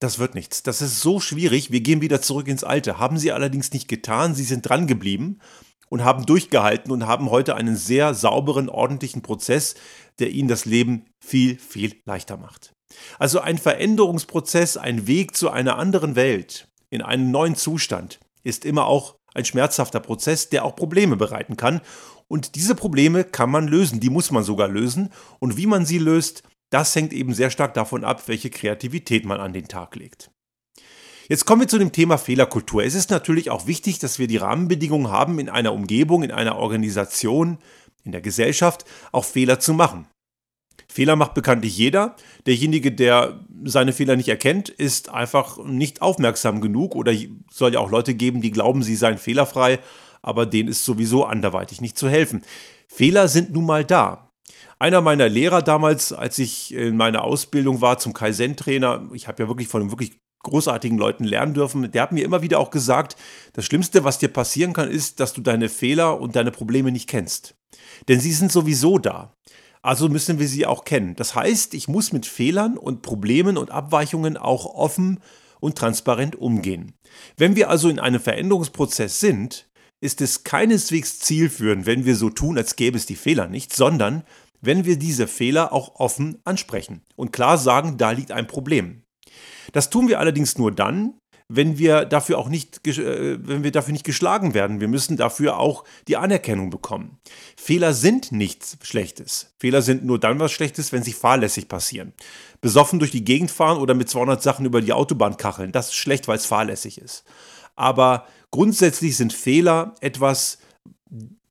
das 0.00 0.18
wird 0.18 0.34
nichts. 0.34 0.62
Das 0.62 0.80
ist 0.80 1.00
so 1.00 1.20
schwierig. 1.20 1.70
Wir 1.72 1.80
gehen 1.80 2.00
wieder 2.00 2.22
zurück 2.22 2.48
ins 2.48 2.64
Alte. 2.64 2.98
Haben 2.98 3.18
sie 3.18 3.32
allerdings 3.32 3.72
nicht 3.72 3.88
getan. 3.88 4.34
Sie 4.34 4.44
sind 4.44 4.62
dran 4.62 4.86
geblieben 4.86 5.40
und 5.88 6.04
haben 6.04 6.24
durchgehalten 6.24 6.92
und 6.92 7.06
haben 7.06 7.30
heute 7.30 7.56
einen 7.56 7.76
sehr 7.76 8.14
sauberen, 8.14 8.68
ordentlichen 8.68 9.22
Prozess, 9.22 9.74
der 10.20 10.30
ihnen 10.30 10.48
das 10.48 10.66
Leben 10.66 11.06
viel, 11.20 11.58
viel 11.58 12.00
leichter 12.04 12.36
macht. 12.36 12.72
Also 13.18 13.40
ein 13.40 13.58
Veränderungsprozess, 13.58 14.76
ein 14.76 15.06
Weg 15.06 15.36
zu 15.36 15.50
einer 15.50 15.76
anderen 15.76 16.16
Welt, 16.16 16.68
in 16.90 17.02
einen 17.02 17.30
neuen 17.30 17.56
Zustand, 17.56 18.20
ist 18.44 18.64
immer 18.64 18.86
auch 18.86 19.16
ein 19.34 19.44
schmerzhafter 19.44 20.00
Prozess, 20.00 20.48
der 20.48 20.64
auch 20.64 20.74
Probleme 20.74 21.16
bereiten 21.16 21.56
kann. 21.56 21.80
Und 22.28 22.54
diese 22.54 22.74
Probleme 22.74 23.24
kann 23.24 23.50
man 23.50 23.68
lösen, 23.68 24.00
die 24.00 24.10
muss 24.10 24.30
man 24.30 24.42
sogar 24.42 24.68
lösen. 24.68 25.10
Und 25.38 25.56
wie 25.56 25.66
man 25.66 25.86
sie 25.86 25.98
löst, 25.98 26.42
das 26.70 26.94
hängt 26.94 27.12
eben 27.12 27.34
sehr 27.34 27.50
stark 27.50 27.74
davon 27.74 28.04
ab, 28.04 28.24
welche 28.26 28.50
Kreativität 28.50 29.24
man 29.24 29.40
an 29.40 29.52
den 29.52 29.68
Tag 29.68 29.96
legt. 29.96 30.30
Jetzt 31.28 31.44
kommen 31.44 31.62
wir 31.62 31.68
zu 31.68 31.78
dem 31.78 31.92
Thema 31.92 32.16
Fehlerkultur. 32.16 32.82
Es 32.84 32.94
ist 32.94 33.10
natürlich 33.10 33.50
auch 33.50 33.66
wichtig, 33.66 33.98
dass 33.98 34.18
wir 34.18 34.26
die 34.26 34.38
Rahmenbedingungen 34.38 35.10
haben, 35.10 35.38
in 35.38 35.50
einer 35.50 35.74
Umgebung, 35.74 36.22
in 36.22 36.32
einer 36.32 36.56
Organisation, 36.56 37.58
in 38.04 38.12
der 38.12 38.22
Gesellschaft 38.22 38.86
auch 39.12 39.26
Fehler 39.26 39.60
zu 39.60 39.74
machen. 39.74 40.06
Fehler 40.90 41.16
macht 41.16 41.34
bekanntlich 41.34 41.76
jeder. 41.76 42.16
Derjenige, 42.46 42.92
der 42.92 43.40
seine 43.64 43.92
Fehler 43.92 44.16
nicht 44.16 44.28
erkennt, 44.28 44.68
ist 44.68 45.10
einfach 45.10 45.62
nicht 45.64 46.02
aufmerksam 46.02 46.60
genug 46.60 46.94
oder 46.94 47.12
soll 47.50 47.74
ja 47.74 47.80
auch 47.80 47.90
Leute 47.90 48.14
geben, 48.14 48.40
die 48.40 48.50
glauben, 48.50 48.82
sie 48.82 48.96
seien 48.96 49.18
fehlerfrei, 49.18 49.80
aber 50.22 50.46
denen 50.46 50.68
ist 50.68 50.84
sowieso 50.84 51.24
anderweitig 51.24 51.80
nicht 51.80 51.98
zu 51.98 52.08
helfen. 52.08 52.42
Fehler 52.88 53.28
sind 53.28 53.52
nun 53.52 53.66
mal 53.66 53.84
da. 53.84 54.30
Einer 54.78 55.00
meiner 55.00 55.28
Lehrer 55.28 55.60
damals, 55.60 56.12
als 56.12 56.38
ich 56.38 56.72
in 56.72 56.96
meiner 56.96 57.24
Ausbildung 57.24 57.80
war 57.80 57.98
zum 57.98 58.12
Kaizen-Trainer, 58.12 59.08
ich 59.12 59.28
habe 59.28 59.42
ja 59.42 59.48
wirklich 59.48 59.68
von 59.68 59.90
wirklich 59.90 60.20
großartigen 60.42 60.96
Leuten 60.96 61.24
lernen 61.24 61.52
dürfen, 61.52 61.90
der 61.90 62.02
hat 62.02 62.12
mir 62.12 62.24
immer 62.24 62.42
wieder 62.42 62.60
auch 62.60 62.70
gesagt, 62.70 63.16
das 63.52 63.64
Schlimmste, 63.64 64.04
was 64.04 64.18
dir 64.18 64.28
passieren 64.28 64.72
kann, 64.72 64.88
ist, 64.88 65.20
dass 65.20 65.32
du 65.32 65.40
deine 65.40 65.68
Fehler 65.68 66.20
und 66.20 66.36
deine 66.36 66.52
Probleme 66.52 66.92
nicht 66.92 67.08
kennst. 67.08 67.56
Denn 68.08 68.20
sie 68.20 68.32
sind 68.32 68.52
sowieso 68.52 68.98
da. 68.98 69.34
Also 69.82 70.08
müssen 70.08 70.38
wir 70.38 70.48
sie 70.48 70.66
auch 70.66 70.84
kennen. 70.84 71.14
Das 71.16 71.34
heißt, 71.34 71.74
ich 71.74 71.88
muss 71.88 72.12
mit 72.12 72.26
Fehlern 72.26 72.76
und 72.76 73.02
Problemen 73.02 73.56
und 73.56 73.70
Abweichungen 73.70 74.36
auch 74.36 74.66
offen 74.66 75.20
und 75.60 75.76
transparent 75.76 76.36
umgehen. 76.36 76.94
Wenn 77.36 77.56
wir 77.56 77.70
also 77.70 77.88
in 77.88 77.98
einem 77.98 78.20
Veränderungsprozess 78.20 79.20
sind, 79.20 79.68
ist 80.00 80.20
es 80.20 80.44
keineswegs 80.44 81.18
zielführend, 81.18 81.86
wenn 81.86 82.04
wir 82.04 82.16
so 82.16 82.30
tun, 82.30 82.56
als 82.56 82.76
gäbe 82.76 82.96
es 82.96 83.06
die 83.06 83.16
Fehler 83.16 83.48
nicht, 83.48 83.74
sondern 83.74 84.22
wenn 84.60 84.84
wir 84.84 84.98
diese 84.98 85.26
Fehler 85.26 85.72
auch 85.72 85.96
offen 85.96 86.38
ansprechen 86.44 87.02
und 87.16 87.32
klar 87.32 87.58
sagen, 87.58 87.96
da 87.96 88.10
liegt 88.10 88.32
ein 88.32 88.46
Problem. 88.46 89.02
Das 89.72 89.90
tun 89.90 90.08
wir 90.08 90.18
allerdings 90.18 90.58
nur 90.58 90.72
dann, 90.72 91.17
wenn 91.48 91.78
wir 91.78 92.04
dafür 92.04 92.38
auch 92.38 92.48
nicht, 92.48 92.86
äh, 92.86 93.38
wenn 93.40 93.64
wir 93.64 93.72
dafür 93.72 93.92
nicht 93.92 94.04
geschlagen 94.04 94.52
werden. 94.52 94.80
Wir 94.80 94.88
müssen 94.88 95.16
dafür 95.16 95.58
auch 95.58 95.84
die 96.06 96.16
Anerkennung 96.16 96.70
bekommen. 96.70 97.18
Fehler 97.56 97.94
sind 97.94 98.32
nichts 98.32 98.76
Schlechtes. 98.82 99.54
Fehler 99.58 99.80
sind 99.80 100.04
nur 100.04 100.20
dann 100.20 100.38
was 100.38 100.52
Schlechtes, 100.52 100.92
wenn 100.92 101.02
sie 101.02 101.12
fahrlässig 101.12 101.68
passieren. 101.68 102.12
Besoffen 102.60 102.98
durch 102.98 103.10
die 103.10 103.24
Gegend 103.24 103.50
fahren 103.50 103.78
oder 103.78 103.94
mit 103.94 104.10
200 104.10 104.42
Sachen 104.42 104.66
über 104.66 104.82
die 104.82 104.92
Autobahn 104.92 105.36
kacheln, 105.36 105.72
das 105.72 105.88
ist 105.88 105.94
schlecht, 105.94 106.28
weil 106.28 106.36
es 106.36 106.46
fahrlässig 106.46 107.00
ist. 107.00 107.24
Aber 107.76 108.26
grundsätzlich 108.50 109.16
sind 109.16 109.32
Fehler 109.32 109.94
etwas, 110.00 110.58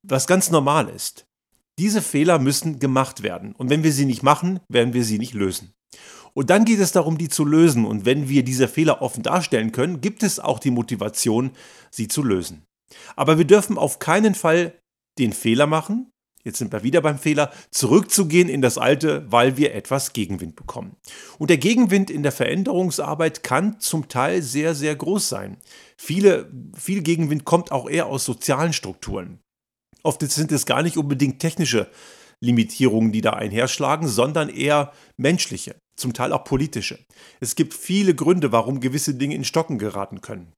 was 0.03 0.27
ganz 0.27 0.51
normal 0.51 0.89
ist. 0.89 1.25
Diese 1.79 2.01
Fehler 2.01 2.39
müssen 2.39 2.79
gemacht 2.79 3.23
werden. 3.23 3.53
Und 3.53 3.69
wenn 3.69 3.83
wir 3.83 3.91
sie 3.91 4.05
nicht 4.05 4.23
machen, 4.23 4.59
werden 4.67 4.93
wir 4.93 5.03
sie 5.03 5.19
nicht 5.19 5.33
lösen. 5.33 5.73
Und 6.37 6.51
dann 6.51 6.65
geht 6.65 6.79
es 6.79 6.91
darum, 6.91 7.17
die 7.17 7.29
zu 7.29 7.45
lösen. 7.45 7.83
Und 7.83 8.05
wenn 8.05 8.29
wir 8.29 8.43
diese 8.43 8.67
Fehler 8.67 9.01
offen 9.01 9.23
darstellen 9.23 9.71
können, 9.71 10.01
gibt 10.01 10.21
es 10.21 10.39
auch 10.39 10.59
die 10.59 10.69
Motivation, 10.69 11.49
sie 11.89 12.07
zu 12.07 12.21
lösen. 12.21 12.63
Aber 13.15 13.39
wir 13.39 13.45
dürfen 13.45 13.79
auf 13.79 13.97
keinen 13.97 14.35
Fall 14.35 14.77
den 15.17 15.33
Fehler 15.33 15.65
machen, 15.65 16.11
jetzt 16.43 16.59
sind 16.59 16.71
wir 16.71 16.83
wieder 16.83 17.01
beim 17.01 17.17
Fehler, 17.17 17.51
zurückzugehen 17.71 18.49
in 18.49 18.61
das 18.61 18.77
Alte, 18.77 19.25
weil 19.31 19.57
wir 19.57 19.73
etwas 19.73 20.13
Gegenwind 20.13 20.55
bekommen. 20.55 20.95
Und 21.39 21.49
der 21.49 21.57
Gegenwind 21.57 22.11
in 22.11 22.21
der 22.21 22.31
Veränderungsarbeit 22.31 23.41
kann 23.41 23.79
zum 23.79 24.07
Teil 24.07 24.43
sehr, 24.43 24.75
sehr 24.75 24.95
groß 24.95 25.27
sein. 25.27 25.57
Viele, 25.97 26.51
viel 26.77 27.01
Gegenwind 27.01 27.45
kommt 27.45 27.71
auch 27.71 27.89
eher 27.89 28.05
aus 28.05 28.25
sozialen 28.25 28.73
Strukturen. 28.73 29.39
Oft 30.03 30.21
sind 30.21 30.51
es 30.51 30.67
gar 30.67 30.83
nicht 30.83 30.97
unbedingt 30.97 31.39
technische 31.39 31.89
Limitierungen, 32.41 33.11
die 33.11 33.21
da 33.21 33.31
einherschlagen, 33.31 34.07
sondern 34.07 34.49
eher 34.49 34.93
menschliche, 35.17 35.75
zum 35.97 36.13
Teil 36.13 36.31
auch 36.31 36.43
politische. 36.43 36.99
Es 37.39 37.55
gibt 37.55 37.73
viele 37.73 38.15
Gründe, 38.15 38.51
warum 38.51 38.79
gewisse 38.79 39.15
Dinge 39.15 39.35
in 39.35 39.43
Stocken 39.43 39.77
geraten 39.77 40.21
können. 40.21 40.53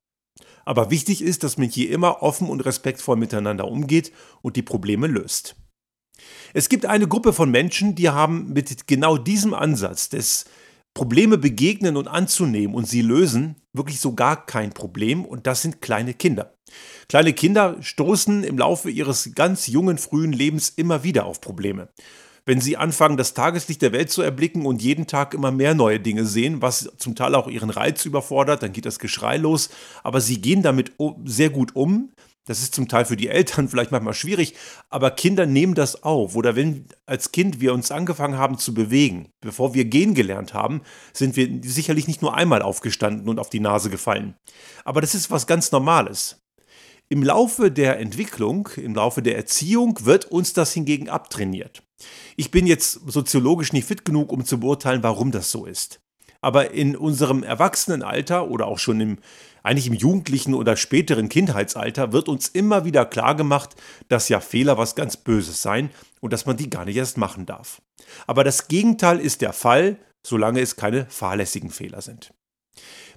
Aber 0.66 0.92
wichtig 0.92 1.22
ist, 1.22 1.44
dass 1.44 1.58
man 1.58 1.70
hier 1.70 1.90
immer 1.90 2.22
offen 2.22 2.50
und 2.50 2.62
respektvoll 2.62 3.16
miteinander 3.16 3.68
umgeht 3.68 4.12
und 4.42 4.56
die 4.56 4.62
Probleme 4.62 5.08
löst. 5.08 5.56
Es 6.54 6.70
gibt 6.70 6.86
eine 6.86 7.08
Gruppe 7.08 7.34
von 7.34 7.50
Menschen, 7.50 7.96
die 7.96 8.10
haben 8.10 8.54
mit 8.54 8.88
genau 8.88 9.18
diesem 9.18 9.54
Ansatz 9.54 10.10
des 10.10 10.46
Probleme 10.94 11.38
begegnen 11.38 11.96
und 11.98 12.08
anzunehmen 12.08 12.76
und 12.76 12.86
sie 12.88 13.02
lösen, 13.02 13.56
wirklich 13.74 14.00
so 14.00 14.16
gar 14.16 14.46
kein 14.46 14.72
Problem 14.72 15.24
und 15.24 15.48
das 15.48 15.62
sind 15.62 15.82
kleine 15.82 16.14
Kinder. 16.14 16.56
Kleine 17.08 17.34
Kinder 17.34 17.78
stoßen 17.82 18.44
im 18.44 18.58
Laufe 18.58 18.90
ihres 18.90 19.34
ganz 19.34 19.68
jungen, 19.68 19.98
frühen 19.98 20.34
Lebens 20.34 20.70
immer 20.70 21.04
wieder 21.04 21.26
auf 21.26 21.42
Probleme. 21.42 21.90
Wenn 22.46 22.62
sie 22.62 22.78
anfangen, 22.78 23.18
das 23.18 23.34
Tageslicht 23.34 23.82
der 23.82 23.92
Welt 23.92 24.12
zu 24.12 24.22
erblicken 24.22 24.66
und 24.66 24.82
jeden 24.82 25.08
Tag 25.08 25.34
immer 25.34 25.52
mehr 25.52 25.74
neue 25.76 26.00
Dinge 26.00 26.26
sehen, 26.26 26.62
was 26.62 26.92
zum 26.98 27.16
Teil 27.16 27.36
auch 27.36 27.48
ihren 27.48 27.70
Reiz 27.70 28.06
überfordert, 28.06 28.64
dann 28.64 28.74
geht 28.74 28.86
das 28.86 29.00
Geschrei 29.00 29.38
los, 29.38 29.70
aber 30.04 30.22
sie 30.22 30.42
gehen 30.42 30.62
damit 30.62 30.94
sehr 31.26 31.50
gut 31.50 31.76
um, 31.76 32.12
das 32.50 32.64
ist 32.64 32.74
zum 32.74 32.88
Teil 32.88 33.06
für 33.06 33.16
die 33.16 33.28
Eltern 33.28 33.68
vielleicht 33.70 33.92
manchmal 33.92 34.16
schwierig, 34.16 34.56
aber 34.90 35.12
Kinder 35.12 35.46
nehmen 35.46 35.76
das 35.76 36.02
auf. 36.02 36.36
Oder 36.36 36.56
wenn 36.56 36.86
als 37.06 37.32
Kind 37.32 37.62
wir 37.62 37.74
uns 37.74 37.92
angefangen 37.92 38.40
haben 38.40 38.58
zu 38.58 38.74
bewegen, 38.74 39.30
bevor 39.40 39.76
wir 39.76 39.86
gehen 39.86 40.16
gelernt 40.16 40.56
haben, 40.56 40.82
sind 41.14 41.36
wir 41.36 41.48
sicherlich 41.64 42.08
nicht 42.08 42.24
nur 42.24 42.34
einmal 42.34 42.64
aufgestanden 42.64 43.30
und 43.30 43.40
auf 43.40 43.52
die 43.52 43.60
Nase 43.60 43.92
gefallen. 43.92 44.36
Aber 44.84 45.00
das 45.00 45.14
ist 45.14 45.30
was 45.30 45.46
ganz 45.46 45.72
Normales. 45.72 46.42
Im 47.12 47.24
Laufe 47.24 47.72
der 47.72 48.00
Entwicklung, 48.00 48.70
im 48.78 48.94
Laufe 48.94 49.24
der 49.24 49.36
Erziehung 49.36 50.06
wird 50.06 50.26
uns 50.26 50.54
das 50.54 50.74
hingegen 50.74 51.10
abtrainiert. 51.10 51.82
Ich 52.38 52.52
bin 52.52 52.68
jetzt 52.68 53.02
soziologisch 53.08 53.74
nicht 53.74 53.88
fit 53.88 54.06
genug, 54.06 54.32
um 54.32 54.46
zu 54.46 54.60
beurteilen, 54.60 55.02
warum 55.02 55.32
das 55.32 55.50
so 55.50 55.66
ist. 55.66 56.02
Aber 56.40 56.70
in 56.70 56.96
unserem 56.96 57.42
Erwachsenenalter 57.42 58.48
oder 58.48 58.68
auch 58.68 58.78
schon 58.78 59.02
im, 59.02 59.18
eigentlich 59.64 59.88
im 59.88 59.96
jugendlichen 59.96 60.54
oder 60.54 60.78
späteren 60.78 61.30
Kindheitsalter 61.30 62.14
wird 62.14 62.30
uns 62.30 62.48
immer 62.48 62.86
wieder 62.86 63.08
klar 63.08 63.34
gemacht, 63.34 63.76
dass 64.08 64.30
ja 64.30 64.40
Fehler 64.40 64.78
was 64.78 64.94
ganz 64.94 65.18
Böses 65.18 65.64
seien 65.64 65.90
und 66.22 66.32
dass 66.32 66.46
man 66.46 66.58
die 66.58 66.70
gar 66.70 66.86
nicht 66.86 66.96
erst 66.96 67.18
machen 67.18 67.48
darf. 67.48 67.82
Aber 68.28 68.44
das 68.44 68.68
Gegenteil 68.68 69.20
ist 69.20 69.42
der 69.42 69.54
Fall, 69.54 69.98
solange 70.24 70.62
es 70.62 70.76
keine 70.76 71.08
fahrlässigen 71.08 71.72
Fehler 71.72 72.02
sind. 72.02 72.34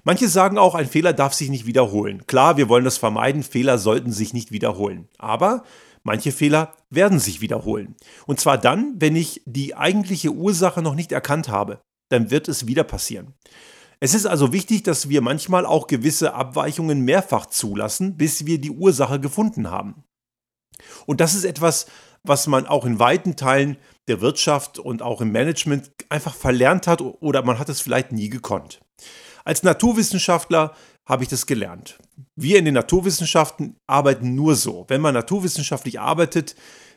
Manche 0.03 0.27
sagen 0.27 0.57
auch, 0.57 0.75
ein 0.75 0.87
Fehler 0.87 1.13
darf 1.13 1.33
sich 1.33 1.49
nicht 1.49 1.65
wiederholen. 1.65 2.25
Klar, 2.27 2.57
wir 2.57 2.69
wollen 2.69 2.85
das 2.85 2.97
vermeiden, 2.97 3.43
Fehler 3.43 3.77
sollten 3.77 4.11
sich 4.11 4.33
nicht 4.33 4.51
wiederholen. 4.51 5.07
Aber 5.17 5.63
manche 6.03 6.31
Fehler 6.31 6.73
werden 6.89 7.19
sich 7.19 7.39
wiederholen. 7.41 7.95
Und 8.25 8.39
zwar 8.39 8.57
dann, 8.57 8.95
wenn 8.99 9.15
ich 9.15 9.41
die 9.45 9.75
eigentliche 9.75 10.31
Ursache 10.31 10.81
noch 10.81 10.95
nicht 10.95 11.11
erkannt 11.11 11.47
habe 11.47 11.79
dann 12.13 12.29
wird 12.29 12.47
es 12.47 12.67
wieder 12.67 12.83
passieren. 12.83 13.33
Es 13.99 14.13
ist 14.13 14.25
also 14.25 14.53
wichtig, 14.53 14.83
dass 14.83 15.09
wir 15.09 15.21
manchmal 15.21 15.65
auch 15.65 15.87
gewisse 15.87 16.33
Abweichungen 16.33 17.01
mehrfach 17.01 17.47
zulassen, 17.47 18.17
bis 18.17 18.45
wir 18.45 18.59
die 18.59 18.69
Ursache 18.69 19.19
gefunden 19.19 19.71
haben. 19.71 20.03
Und 21.05 21.21
das 21.21 21.33
ist 21.33 21.45
etwas, 21.45 21.87
was 22.23 22.47
man 22.47 22.67
auch 22.67 22.85
in 22.85 22.99
weiten 22.99 23.35
Teilen 23.35 23.77
der 24.07 24.21
Wirtschaft 24.21 24.77
und 24.77 25.01
auch 25.01 25.21
im 25.21 25.31
Management 25.31 25.91
einfach 26.09 26.35
verlernt 26.35 26.87
hat 26.87 27.01
oder 27.01 27.43
man 27.43 27.59
hat 27.59 27.69
es 27.69 27.81
vielleicht 27.81 28.11
nie 28.11 28.29
gekonnt. 28.29 28.81
Als 29.43 29.63
Naturwissenschaftler 29.63 30.73
habe 31.05 31.23
ich 31.23 31.29
das 31.29 31.45
gelernt. 31.45 31.99
Wir 32.35 32.59
in 32.59 32.65
den 32.65 32.73
Naturwissenschaften 32.73 33.75
arbeiten 33.87 34.35
nur 34.35 34.55
so. 34.55 34.85
Wenn 34.87 35.01
man 35.01 35.13
naturwissenschaftlich 35.13 35.99
arbeitet, 35.99 36.55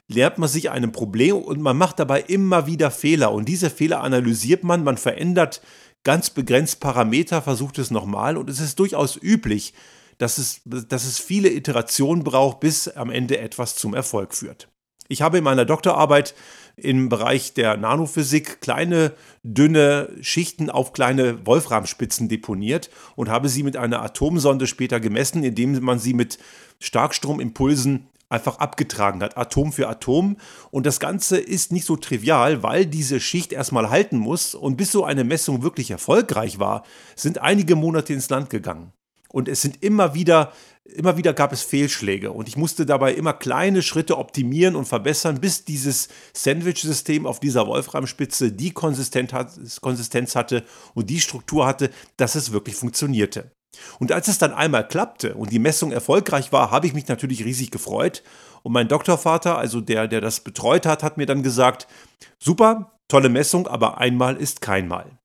lernt 0.08 0.38
man 0.38 0.48
sich 0.48 0.70
einem 0.70 0.92
Problem 0.92 1.36
und 1.36 1.60
man 1.60 1.76
macht 1.76 1.98
dabei 1.98 2.20
immer 2.20 2.66
wieder 2.66 2.90
Fehler. 2.90 3.32
Und 3.32 3.46
diese 3.48 3.70
Fehler 3.70 4.02
analysiert 4.02 4.62
man, 4.62 4.84
man 4.84 4.96
verändert 4.96 5.60
ganz 6.04 6.30
begrenzt 6.30 6.78
Parameter, 6.80 7.42
versucht 7.42 7.78
es 7.78 7.90
nochmal 7.90 8.36
und 8.36 8.48
es 8.48 8.60
ist 8.60 8.78
durchaus 8.78 9.20
üblich, 9.20 9.74
dass 10.18 10.38
es, 10.38 10.60
dass 10.64 11.04
es 11.04 11.18
viele 11.18 11.50
Iterationen 11.50 12.22
braucht, 12.22 12.60
bis 12.60 12.88
am 12.88 13.10
Ende 13.10 13.38
etwas 13.38 13.74
zum 13.74 13.92
Erfolg 13.92 14.32
führt. 14.32 14.68
Ich 15.08 15.22
habe 15.22 15.38
in 15.38 15.44
meiner 15.44 15.64
Doktorarbeit 15.64 16.34
im 16.76 17.08
Bereich 17.08 17.54
der 17.54 17.76
Nanophysik 17.76 18.60
kleine, 18.60 19.12
dünne 19.42 20.10
Schichten 20.20 20.68
auf 20.68 20.92
kleine 20.92 21.46
Wolframspitzen 21.46 22.28
deponiert 22.28 22.90
und 23.16 23.30
habe 23.30 23.48
sie 23.48 23.62
mit 23.62 23.76
einer 23.76 24.02
Atomsonde 24.02 24.66
später 24.66 25.00
gemessen, 25.00 25.42
indem 25.42 25.82
man 25.82 25.98
sie 25.98 26.12
mit 26.12 26.38
Starkstromimpulsen 26.80 28.08
einfach 28.28 28.58
abgetragen 28.58 29.22
hat, 29.22 29.36
Atom 29.38 29.72
für 29.72 29.88
Atom. 29.88 30.36
Und 30.70 30.84
das 30.84 31.00
Ganze 31.00 31.38
ist 31.38 31.72
nicht 31.72 31.86
so 31.86 31.96
trivial, 31.96 32.62
weil 32.62 32.84
diese 32.84 33.20
Schicht 33.20 33.52
erstmal 33.52 33.88
halten 33.88 34.18
muss. 34.18 34.54
Und 34.54 34.76
bis 34.76 34.92
so 34.92 35.04
eine 35.04 35.24
Messung 35.24 35.62
wirklich 35.62 35.90
erfolgreich 35.90 36.58
war, 36.58 36.84
sind 37.14 37.38
einige 37.38 37.76
Monate 37.76 38.12
ins 38.12 38.28
Land 38.28 38.50
gegangen. 38.50 38.92
Und 39.36 39.50
es 39.50 39.60
sind 39.60 39.82
immer 39.82 40.14
wieder, 40.14 40.50
immer 40.84 41.18
wieder 41.18 41.34
gab 41.34 41.52
es 41.52 41.60
Fehlschläge. 41.60 42.32
Und 42.32 42.48
ich 42.48 42.56
musste 42.56 42.86
dabei 42.86 43.12
immer 43.12 43.34
kleine 43.34 43.82
Schritte 43.82 44.16
optimieren 44.16 44.74
und 44.74 44.86
verbessern, 44.86 45.42
bis 45.42 45.66
dieses 45.66 46.08
Sandwich-System 46.32 47.26
auf 47.26 47.38
dieser 47.38 47.66
Wolframspitze 47.66 48.50
die 48.50 48.70
Konsistenz 48.70 49.34
hatte 50.34 50.64
und 50.94 51.10
die 51.10 51.20
Struktur 51.20 51.66
hatte, 51.66 51.90
dass 52.16 52.34
es 52.34 52.52
wirklich 52.52 52.76
funktionierte. 52.76 53.50
Und 53.98 54.10
als 54.10 54.28
es 54.28 54.38
dann 54.38 54.54
einmal 54.54 54.88
klappte 54.88 55.34
und 55.34 55.52
die 55.52 55.58
Messung 55.58 55.92
erfolgreich 55.92 56.50
war, 56.50 56.70
habe 56.70 56.86
ich 56.86 56.94
mich 56.94 57.06
natürlich 57.06 57.44
riesig 57.44 57.70
gefreut. 57.70 58.22
Und 58.62 58.72
mein 58.72 58.88
Doktorvater, 58.88 59.58
also 59.58 59.82
der, 59.82 60.08
der 60.08 60.22
das 60.22 60.40
betreut 60.40 60.86
hat, 60.86 61.02
hat 61.02 61.18
mir 61.18 61.26
dann 61.26 61.42
gesagt, 61.42 61.88
super, 62.38 62.98
tolle 63.06 63.28
Messung, 63.28 63.68
aber 63.68 63.98
einmal 63.98 64.38
ist 64.38 64.62
keinmal. 64.62 65.15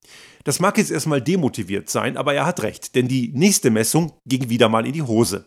Das 0.43 0.60
mag 0.60 0.77
jetzt 0.77 0.91
erstmal 0.91 1.21
demotiviert 1.21 1.89
sein, 1.89 2.17
aber 2.17 2.33
er 2.33 2.45
hat 2.45 2.63
recht, 2.63 2.95
denn 2.95 3.07
die 3.07 3.31
nächste 3.33 3.69
Messung 3.69 4.13
ging 4.27 4.50
wieder 4.50 4.69
mal 4.69 4.86
in 4.86 4.93
die 4.93 5.03
Hose. 5.03 5.45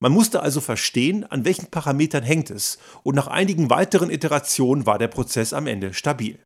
Man 0.00 0.12
musste 0.12 0.42
also 0.42 0.60
verstehen, 0.60 1.24
an 1.24 1.44
welchen 1.44 1.66
Parametern 1.66 2.22
hängt 2.22 2.50
es, 2.50 2.78
und 3.02 3.16
nach 3.16 3.26
einigen 3.26 3.68
weiteren 3.68 4.10
Iterationen 4.10 4.86
war 4.86 4.98
der 4.98 5.08
Prozess 5.08 5.52
am 5.52 5.66
Ende 5.66 5.92
stabil. 5.92 6.38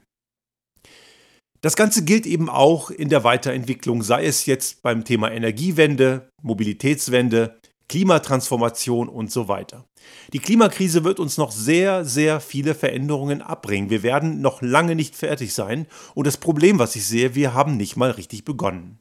Das 1.61 1.76
Ganze 1.76 2.04
gilt 2.04 2.26
eben 2.26 2.49
auch 2.49 2.90
in 2.90 3.08
der 3.08 3.22
Weiterentwicklung, 3.25 4.02
sei 4.02 4.25
es 4.25 4.46
jetzt 4.46 4.82
beim 4.82 5.04
Thema 5.04 5.30
Energiewende, 5.30 6.28
Mobilitätswende, 6.42 7.61
Klimatransformation 7.92 9.11
und 9.11 9.30
so 9.30 9.49
weiter. 9.49 9.84
Die 10.32 10.38
Klimakrise 10.38 11.04
wird 11.04 11.20
uns 11.20 11.37
noch 11.37 11.52
sehr, 11.52 12.06
sehr 12.06 12.40
viele 12.40 12.75
Veränderungen 12.75 13.42
abbringen. 13.42 13.90
Wir 13.90 14.02
werden 14.02 14.40
noch 14.40 14.62
lange 14.62 14.94
nicht 14.94 15.14
fertig 15.14 15.52
sein 15.52 15.87
und 16.14 16.26
das 16.26 16.38
Problem, 16.38 16.78
was 16.78 16.96
ich 16.96 17.06
sehe, 17.06 17.34
wir 17.34 17.52
haben 17.52 17.76
nicht 17.76 17.96
mal 17.96 18.12
richtig 18.12 18.46
begonnen. 18.46 18.99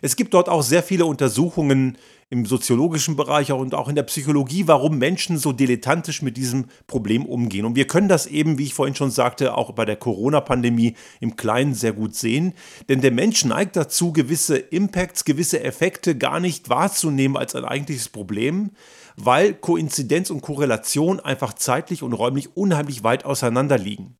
Es 0.00 0.16
gibt 0.16 0.32
dort 0.32 0.48
auch 0.48 0.62
sehr 0.62 0.82
viele 0.82 1.04
Untersuchungen 1.04 1.98
im 2.30 2.46
soziologischen 2.46 3.16
Bereich 3.16 3.52
und 3.52 3.74
auch 3.74 3.88
in 3.88 3.94
der 3.94 4.02
Psychologie, 4.04 4.66
warum 4.66 4.98
Menschen 4.98 5.38
so 5.38 5.52
dilettantisch 5.52 6.22
mit 6.22 6.36
diesem 6.36 6.66
Problem 6.86 7.26
umgehen. 7.26 7.64
Und 7.64 7.76
wir 7.76 7.86
können 7.86 8.08
das 8.08 8.26
eben, 8.26 8.58
wie 8.58 8.64
ich 8.64 8.74
vorhin 8.74 8.94
schon 8.94 9.10
sagte, 9.10 9.56
auch 9.56 9.72
bei 9.72 9.84
der 9.84 9.96
Corona-Pandemie 9.96 10.94
im 11.20 11.36
Kleinen 11.36 11.74
sehr 11.74 11.92
gut 11.92 12.14
sehen. 12.14 12.54
Denn 12.88 13.00
der 13.00 13.12
Mensch 13.12 13.44
neigt 13.44 13.76
dazu, 13.76 14.12
gewisse 14.12 14.56
Impacts, 14.56 15.24
gewisse 15.24 15.62
Effekte 15.62 16.16
gar 16.16 16.40
nicht 16.40 16.68
wahrzunehmen 16.68 17.36
als 17.36 17.54
ein 17.54 17.64
eigentliches 17.64 18.08
Problem, 18.08 18.70
weil 19.16 19.54
Koinzidenz 19.54 20.30
und 20.30 20.40
Korrelation 20.40 21.20
einfach 21.20 21.52
zeitlich 21.54 22.02
und 22.02 22.12
räumlich 22.12 22.56
unheimlich 22.56 23.04
weit 23.04 23.24
auseinander 23.24 23.78
liegen. 23.78 24.16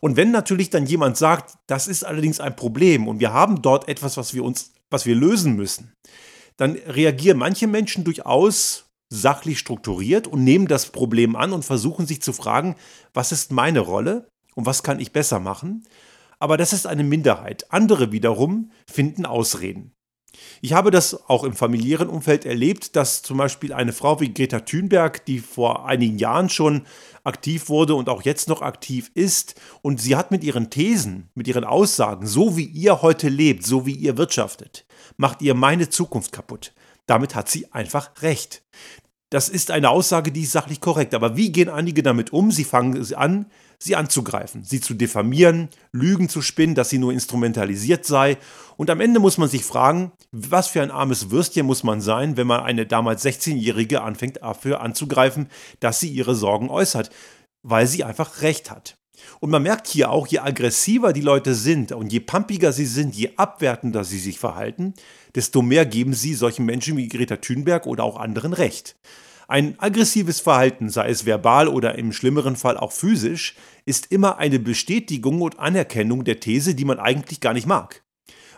Und 0.00 0.16
wenn 0.16 0.32
natürlich 0.32 0.70
dann 0.70 0.86
jemand 0.86 1.16
sagt, 1.16 1.54
das 1.68 1.86
ist 1.86 2.04
allerdings 2.04 2.40
ein 2.40 2.56
Problem 2.56 3.06
und 3.06 3.20
wir 3.20 3.32
haben 3.32 3.62
dort 3.62 3.88
etwas, 3.88 4.16
was 4.16 4.34
wir 4.34 4.42
uns, 4.42 4.72
was 4.90 5.06
wir 5.06 5.14
lösen 5.14 5.54
müssen, 5.54 5.92
dann 6.56 6.72
reagieren 6.86 7.38
manche 7.38 7.66
Menschen 7.66 8.04
durchaus 8.04 8.86
sachlich 9.08 9.58
strukturiert 9.58 10.26
und 10.26 10.42
nehmen 10.42 10.66
das 10.66 10.86
Problem 10.86 11.36
an 11.36 11.52
und 11.52 11.64
versuchen 11.64 12.06
sich 12.06 12.22
zu 12.22 12.32
fragen, 12.32 12.76
was 13.12 13.30
ist 13.30 13.52
meine 13.52 13.80
Rolle 13.80 14.28
und 14.54 14.64
was 14.64 14.82
kann 14.82 15.00
ich 15.00 15.12
besser 15.12 15.38
machen. 15.38 15.84
Aber 16.38 16.56
das 16.56 16.72
ist 16.72 16.86
eine 16.86 17.04
Minderheit. 17.04 17.70
Andere 17.70 18.10
wiederum 18.10 18.72
finden 18.90 19.26
Ausreden. 19.26 19.92
Ich 20.60 20.72
habe 20.72 20.90
das 20.90 21.28
auch 21.28 21.44
im 21.44 21.54
familiären 21.54 22.08
Umfeld 22.08 22.46
erlebt, 22.46 22.96
dass 22.96 23.22
zum 23.22 23.36
Beispiel 23.36 23.72
eine 23.72 23.92
Frau 23.92 24.20
wie 24.20 24.32
Greta 24.32 24.60
Thunberg, 24.60 25.24
die 25.26 25.40
vor 25.40 25.86
einigen 25.86 26.18
Jahren 26.18 26.48
schon 26.48 26.86
aktiv 27.24 27.68
wurde 27.68 27.94
und 27.94 28.08
auch 28.08 28.22
jetzt 28.22 28.48
noch 28.48 28.62
aktiv 28.62 29.10
ist, 29.14 29.60
und 29.82 30.00
sie 30.00 30.16
hat 30.16 30.30
mit 30.30 30.42
ihren 30.42 30.70
Thesen, 30.70 31.28
mit 31.34 31.48
ihren 31.48 31.64
Aussagen, 31.64 32.26
so 32.26 32.56
wie 32.56 32.64
ihr 32.64 33.02
heute 33.02 33.28
lebt, 33.28 33.64
so 33.64 33.86
wie 33.86 33.94
ihr 33.94 34.16
wirtschaftet, 34.16 34.86
macht 35.16 35.42
ihr 35.42 35.54
meine 35.54 35.88
Zukunft 35.88 36.32
kaputt. 36.32 36.72
Damit 37.06 37.34
hat 37.34 37.48
sie 37.48 37.72
einfach 37.72 38.10
recht. 38.22 38.62
Das 39.32 39.48
ist 39.48 39.70
eine 39.70 39.88
Aussage, 39.88 40.30
die 40.30 40.42
ist 40.42 40.52
sachlich 40.52 40.82
korrekt. 40.82 41.14
Aber 41.14 41.38
wie 41.38 41.50
gehen 41.50 41.70
einige 41.70 42.02
damit 42.02 42.34
um? 42.34 42.50
Sie 42.50 42.64
fangen 42.64 43.14
an, 43.14 43.46
sie 43.78 43.96
anzugreifen, 43.96 44.62
sie 44.62 44.82
zu 44.82 44.92
diffamieren, 44.92 45.70
Lügen 45.90 46.28
zu 46.28 46.42
spinnen, 46.42 46.74
dass 46.74 46.90
sie 46.90 46.98
nur 46.98 47.14
instrumentalisiert 47.14 48.04
sei. 48.04 48.36
Und 48.76 48.90
am 48.90 49.00
Ende 49.00 49.20
muss 49.20 49.38
man 49.38 49.48
sich 49.48 49.64
fragen, 49.64 50.12
was 50.32 50.68
für 50.68 50.82
ein 50.82 50.90
armes 50.90 51.30
Würstchen 51.30 51.64
muss 51.64 51.82
man 51.82 52.02
sein, 52.02 52.36
wenn 52.36 52.46
man 52.46 52.60
eine 52.60 52.86
damals 52.86 53.24
16-Jährige 53.24 54.02
anfängt 54.02 54.42
dafür 54.42 54.82
anzugreifen, 54.82 55.48
dass 55.80 55.98
sie 55.98 56.10
ihre 56.10 56.34
Sorgen 56.34 56.68
äußert, 56.68 57.08
weil 57.62 57.86
sie 57.86 58.04
einfach 58.04 58.42
recht 58.42 58.70
hat. 58.70 58.98
Und 59.40 59.50
man 59.50 59.62
merkt 59.62 59.88
hier 59.88 60.10
auch, 60.10 60.26
je 60.26 60.38
aggressiver 60.38 61.12
die 61.12 61.20
Leute 61.20 61.54
sind 61.54 61.92
und 61.92 62.12
je 62.12 62.20
pumpiger 62.20 62.72
sie 62.72 62.86
sind, 62.86 63.14
je 63.14 63.30
abwertender 63.36 64.04
sie 64.04 64.18
sich 64.18 64.38
verhalten, 64.38 64.94
desto 65.34 65.62
mehr 65.62 65.86
geben 65.86 66.14
sie 66.14 66.34
solchen 66.34 66.64
Menschen 66.64 66.96
wie 66.96 67.08
Greta 67.08 67.36
Thunberg 67.36 67.86
oder 67.86 68.04
auch 68.04 68.16
anderen 68.16 68.52
Recht. 68.52 68.96
Ein 69.52 69.74
aggressives 69.78 70.40
Verhalten, 70.40 70.88
sei 70.88 71.10
es 71.10 71.26
verbal 71.26 71.68
oder 71.68 71.98
im 71.98 72.12
schlimmeren 72.12 72.56
Fall 72.56 72.78
auch 72.78 72.90
physisch, 72.90 73.54
ist 73.84 74.10
immer 74.10 74.38
eine 74.38 74.58
Bestätigung 74.58 75.42
und 75.42 75.58
Anerkennung 75.58 76.24
der 76.24 76.40
These, 76.40 76.74
die 76.74 76.86
man 76.86 76.98
eigentlich 76.98 77.40
gar 77.40 77.52
nicht 77.52 77.66
mag. 77.66 78.02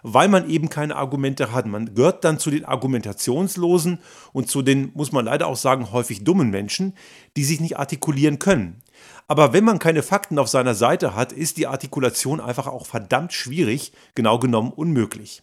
Weil 0.05 0.29
man 0.29 0.49
eben 0.49 0.69
keine 0.69 0.95
Argumente 0.95 1.51
hat. 1.51 1.67
Man 1.67 1.97
gehört 1.97 2.23
dann 2.23 2.39
zu 2.39 2.51
den 2.51 2.65
Argumentationslosen 2.65 3.99
und 4.33 4.49
zu 4.49 4.63
den, 4.63 4.93
muss 4.95 5.11
man 5.11 5.25
leider 5.25 5.49
auch 5.49 5.57
sagen, 5.57 5.91
häufig 5.91 6.23
dummen 6.23 6.51
Menschen, 6.51 6.95
die 7.37 7.45
sich 7.45 7.61
nicht 7.61 7.77
artikulieren 7.77 8.39
können. 8.39 8.84
Aber 9.27 9.53
wenn 9.53 9.65
man 9.65 9.79
keine 9.79 10.03
Fakten 10.03 10.39
auf 10.39 10.49
seiner 10.49 10.75
Seite 10.75 11.15
hat, 11.15 11.33
ist 11.33 11.57
die 11.57 11.67
Artikulation 11.67 12.41
einfach 12.41 12.67
auch 12.67 12.87
verdammt 12.87 13.33
schwierig, 13.33 13.93
genau 14.15 14.39
genommen 14.39 14.71
unmöglich. 14.71 15.43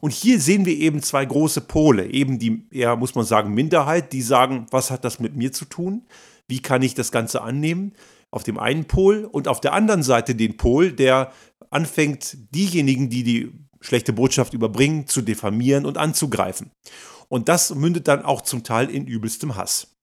Und 0.00 0.12
hier 0.12 0.40
sehen 0.40 0.66
wir 0.66 0.76
eben 0.76 1.02
zwei 1.02 1.24
große 1.24 1.62
Pole, 1.62 2.06
eben 2.06 2.38
die 2.38 2.66
eher, 2.70 2.96
muss 2.96 3.14
man 3.14 3.24
sagen, 3.24 3.54
Minderheit, 3.54 4.12
die 4.12 4.22
sagen, 4.22 4.66
was 4.70 4.90
hat 4.90 5.04
das 5.04 5.18
mit 5.18 5.34
mir 5.34 5.52
zu 5.52 5.64
tun? 5.64 6.06
Wie 6.46 6.60
kann 6.60 6.82
ich 6.82 6.94
das 6.94 7.10
Ganze 7.10 7.42
annehmen? 7.42 7.94
Auf 8.30 8.44
dem 8.44 8.58
einen 8.58 8.84
Pol 8.84 9.24
und 9.24 9.48
auf 9.48 9.60
der 9.60 9.72
anderen 9.72 10.02
Seite 10.02 10.34
den 10.34 10.56
Pol, 10.56 10.92
der 10.92 11.32
anfängt, 11.70 12.36
diejenigen, 12.54 13.08
die 13.08 13.24
die 13.24 13.52
schlechte 13.80 14.12
Botschaft 14.12 14.52
überbringen, 14.52 15.06
zu 15.06 15.22
diffamieren 15.22 15.86
und 15.86 15.98
anzugreifen. 15.98 16.70
Und 17.28 17.48
das 17.48 17.74
mündet 17.74 18.08
dann 18.08 18.24
auch 18.24 18.42
zum 18.42 18.62
Teil 18.62 18.90
in 18.90 19.06
übelstem 19.06 19.56
Hass. 19.56 19.95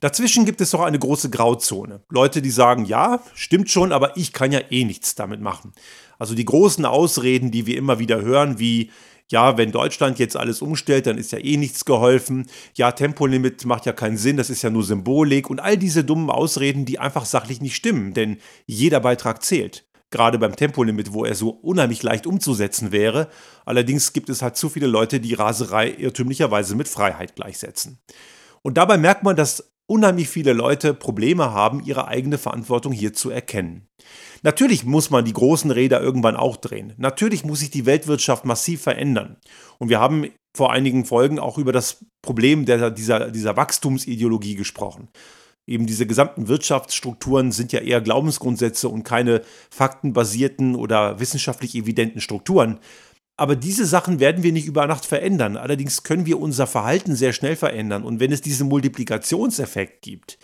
Dazwischen 0.00 0.46
gibt 0.46 0.62
es 0.62 0.70
doch 0.70 0.80
eine 0.80 0.98
große 0.98 1.28
Grauzone. 1.28 2.02
Leute, 2.08 2.40
die 2.40 2.50
sagen, 2.50 2.86
ja, 2.86 3.22
stimmt 3.34 3.70
schon, 3.70 3.92
aber 3.92 4.16
ich 4.16 4.32
kann 4.32 4.50
ja 4.50 4.60
eh 4.70 4.84
nichts 4.84 5.14
damit 5.14 5.40
machen. 5.42 5.72
Also 6.18 6.34
die 6.34 6.46
großen 6.46 6.86
Ausreden, 6.86 7.50
die 7.50 7.66
wir 7.66 7.76
immer 7.76 7.98
wieder 7.98 8.22
hören, 8.22 8.58
wie, 8.58 8.90
ja, 9.28 9.58
wenn 9.58 9.72
Deutschland 9.72 10.18
jetzt 10.18 10.36
alles 10.36 10.62
umstellt, 10.62 11.06
dann 11.06 11.18
ist 11.18 11.32
ja 11.32 11.38
eh 11.38 11.58
nichts 11.58 11.84
geholfen. 11.84 12.46
Ja, 12.74 12.92
Tempolimit 12.92 13.66
macht 13.66 13.84
ja 13.84 13.92
keinen 13.92 14.16
Sinn, 14.16 14.38
das 14.38 14.48
ist 14.48 14.62
ja 14.62 14.70
nur 14.70 14.84
Symbolik. 14.84 15.50
Und 15.50 15.60
all 15.60 15.76
diese 15.76 16.02
dummen 16.02 16.30
Ausreden, 16.30 16.86
die 16.86 16.98
einfach 16.98 17.26
sachlich 17.26 17.60
nicht 17.60 17.76
stimmen, 17.76 18.14
denn 18.14 18.38
jeder 18.66 19.00
Beitrag 19.00 19.42
zählt. 19.42 19.86
Gerade 20.10 20.38
beim 20.38 20.56
Tempolimit, 20.56 21.12
wo 21.12 21.24
er 21.24 21.34
so 21.34 21.50
unheimlich 21.50 22.02
leicht 22.02 22.26
umzusetzen 22.26 22.90
wäre. 22.90 23.28
Allerdings 23.64 24.12
gibt 24.12 24.28
es 24.28 24.42
halt 24.42 24.56
zu 24.56 24.68
viele 24.68 24.88
Leute, 24.88 25.20
die 25.20 25.34
Raserei 25.34 25.90
irrtümlicherweise 25.90 26.74
mit 26.74 26.88
Freiheit 26.88 27.36
gleichsetzen. 27.36 28.00
Und 28.62 28.76
dabei 28.76 28.98
merkt 28.98 29.22
man, 29.22 29.36
dass 29.36 29.70
unheimlich 29.90 30.28
viele 30.28 30.52
Leute 30.52 30.94
Probleme 30.94 31.50
haben, 31.50 31.82
ihre 31.84 32.06
eigene 32.06 32.38
Verantwortung 32.38 32.92
hier 32.92 33.12
zu 33.12 33.28
erkennen. 33.28 33.88
Natürlich 34.42 34.84
muss 34.84 35.10
man 35.10 35.24
die 35.24 35.32
großen 35.32 35.70
Räder 35.70 36.00
irgendwann 36.00 36.36
auch 36.36 36.56
drehen. 36.56 36.94
Natürlich 36.96 37.44
muss 37.44 37.58
sich 37.58 37.70
die 37.70 37.86
Weltwirtschaft 37.86 38.44
massiv 38.44 38.82
verändern. 38.82 39.36
Und 39.78 39.88
wir 39.88 39.98
haben 39.98 40.30
vor 40.56 40.72
einigen 40.72 41.04
Folgen 41.04 41.40
auch 41.40 41.58
über 41.58 41.72
das 41.72 42.04
Problem 42.22 42.66
der, 42.66 42.92
dieser, 42.92 43.32
dieser 43.32 43.56
Wachstumsideologie 43.56 44.54
gesprochen. 44.54 45.08
Eben 45.66 45.86
diese 45.86 46.06
gesamten 46.06 46.48
Wirtschaftsstrukturen 46.48 47.50
sind 47.50 47.72
ja 47.72 47.80
eher 47.80 48.00
Glaubensgrundsätze 48.00 48.88
und 48.88 49.02
keine 49.02 49.42
faktenbasierten 49.70 50.76
oder 50.76 51.18
wissenschaftlich 51.20 51.74
evidenten 51.74 52.20
Strukturen. 52.20 52.78
Aber 53.40 53.56
diese 53.56 53.86
Sachen 53.86 54.20
werden 54.20 54.42
wir 54.42 54.52
nicht 54.52 54.66
über 54.66 54.86
Nacht 54.86 55.06
verändern. 55.06 55.56
Allerdings 55.56 56.02
können 56.02 56.26
wir 56.26 56.38
unser 56.38 56.66
Verhalten 56.66 57.16
sehr 57.16 57.32
schnell 57.32 57.56
verändern. 57.56 58.04
Und 58.04 58.20
wenn 58.20 58.32
es 58.32 58.42
diesen 58.42 58.68
Multiplikationseffekt 58.68 60.02
gibt, 60.02 60.36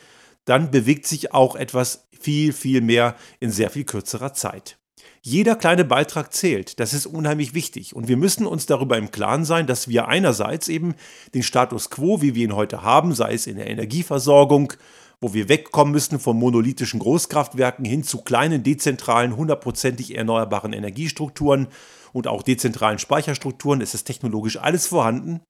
dann 0.46 0.70
bewegt 0.70 1.06
sich 1.06 1.34
auch 1.34 1.56
etwas 1.56 2.08
viel, 2.18 2.54
viel 2.54 2.80
mehr 2.80 3.14
in 3.38 3.50
sehr 3.50 3.68
viel 3.68 3.84
kürzerer 3.84 4.32
Zeit. 4.32 4.78
Jeder 5.20 5.56
kleine 5.56 5.84
Beitrag 5.84 6.32
zählt, 6.32 6.80
das 6.80 6.94
ist 6.94 7.04
unheimlich 7.04 7.52
wichtig. 7.52 7.94
Und 7.94 8.08
wir 8.08 8.16
müssen 8.16 8.46
uns 8.46 8.64
darüber 8.64 8.96
im 8.96 9.10
Klaren 9.10 9.44
sein, 9.44 9.66
dass 9.66 9.88
wir 9.88 10.08
einerseits 10.08 10.68
eben 10.68 10.94
den 11.34 11.42
Status 11.42 11.90
quo, 11.90 12.22
wie 12.22 12.34
wir 12.34 12.44
ihn 12.44 12.56
heute 12.56 12.80
haben, 12.80 13.14
sei 13.14 13.34
es 13.34 13.46
in 13.46 13.56
der 13.56 13.68
Energieversorgung, 13.68 14.72
wo 15.20 15.34
wir 15.34 15.48
wegkommen 15.48 15.92
müssen 15.92 16.18
von 16.20 16.38
monolithischen 16.38 17.00
Großkraftwerken 17.00 17.84
hin 17.84 18.04
zu 18.04 18.22
kleinen, 18.22 18.62
dezentralen, 18.62 19.36
hundertprozentig 19.36 20.16
erneuerbaren 20.16 20.72
Energiestrukturen, 20.72 21.68
und 22.16 22.28
auch 22.28 22.42
dezentralen 22.42 22.98
Speicherstrukturen 22.98 23.82
ist 23.82 23.94
es 23.94 24.02
technologisch 24.02 24.56
alles 24.56 24.86
vorhanden. 24.86 25.42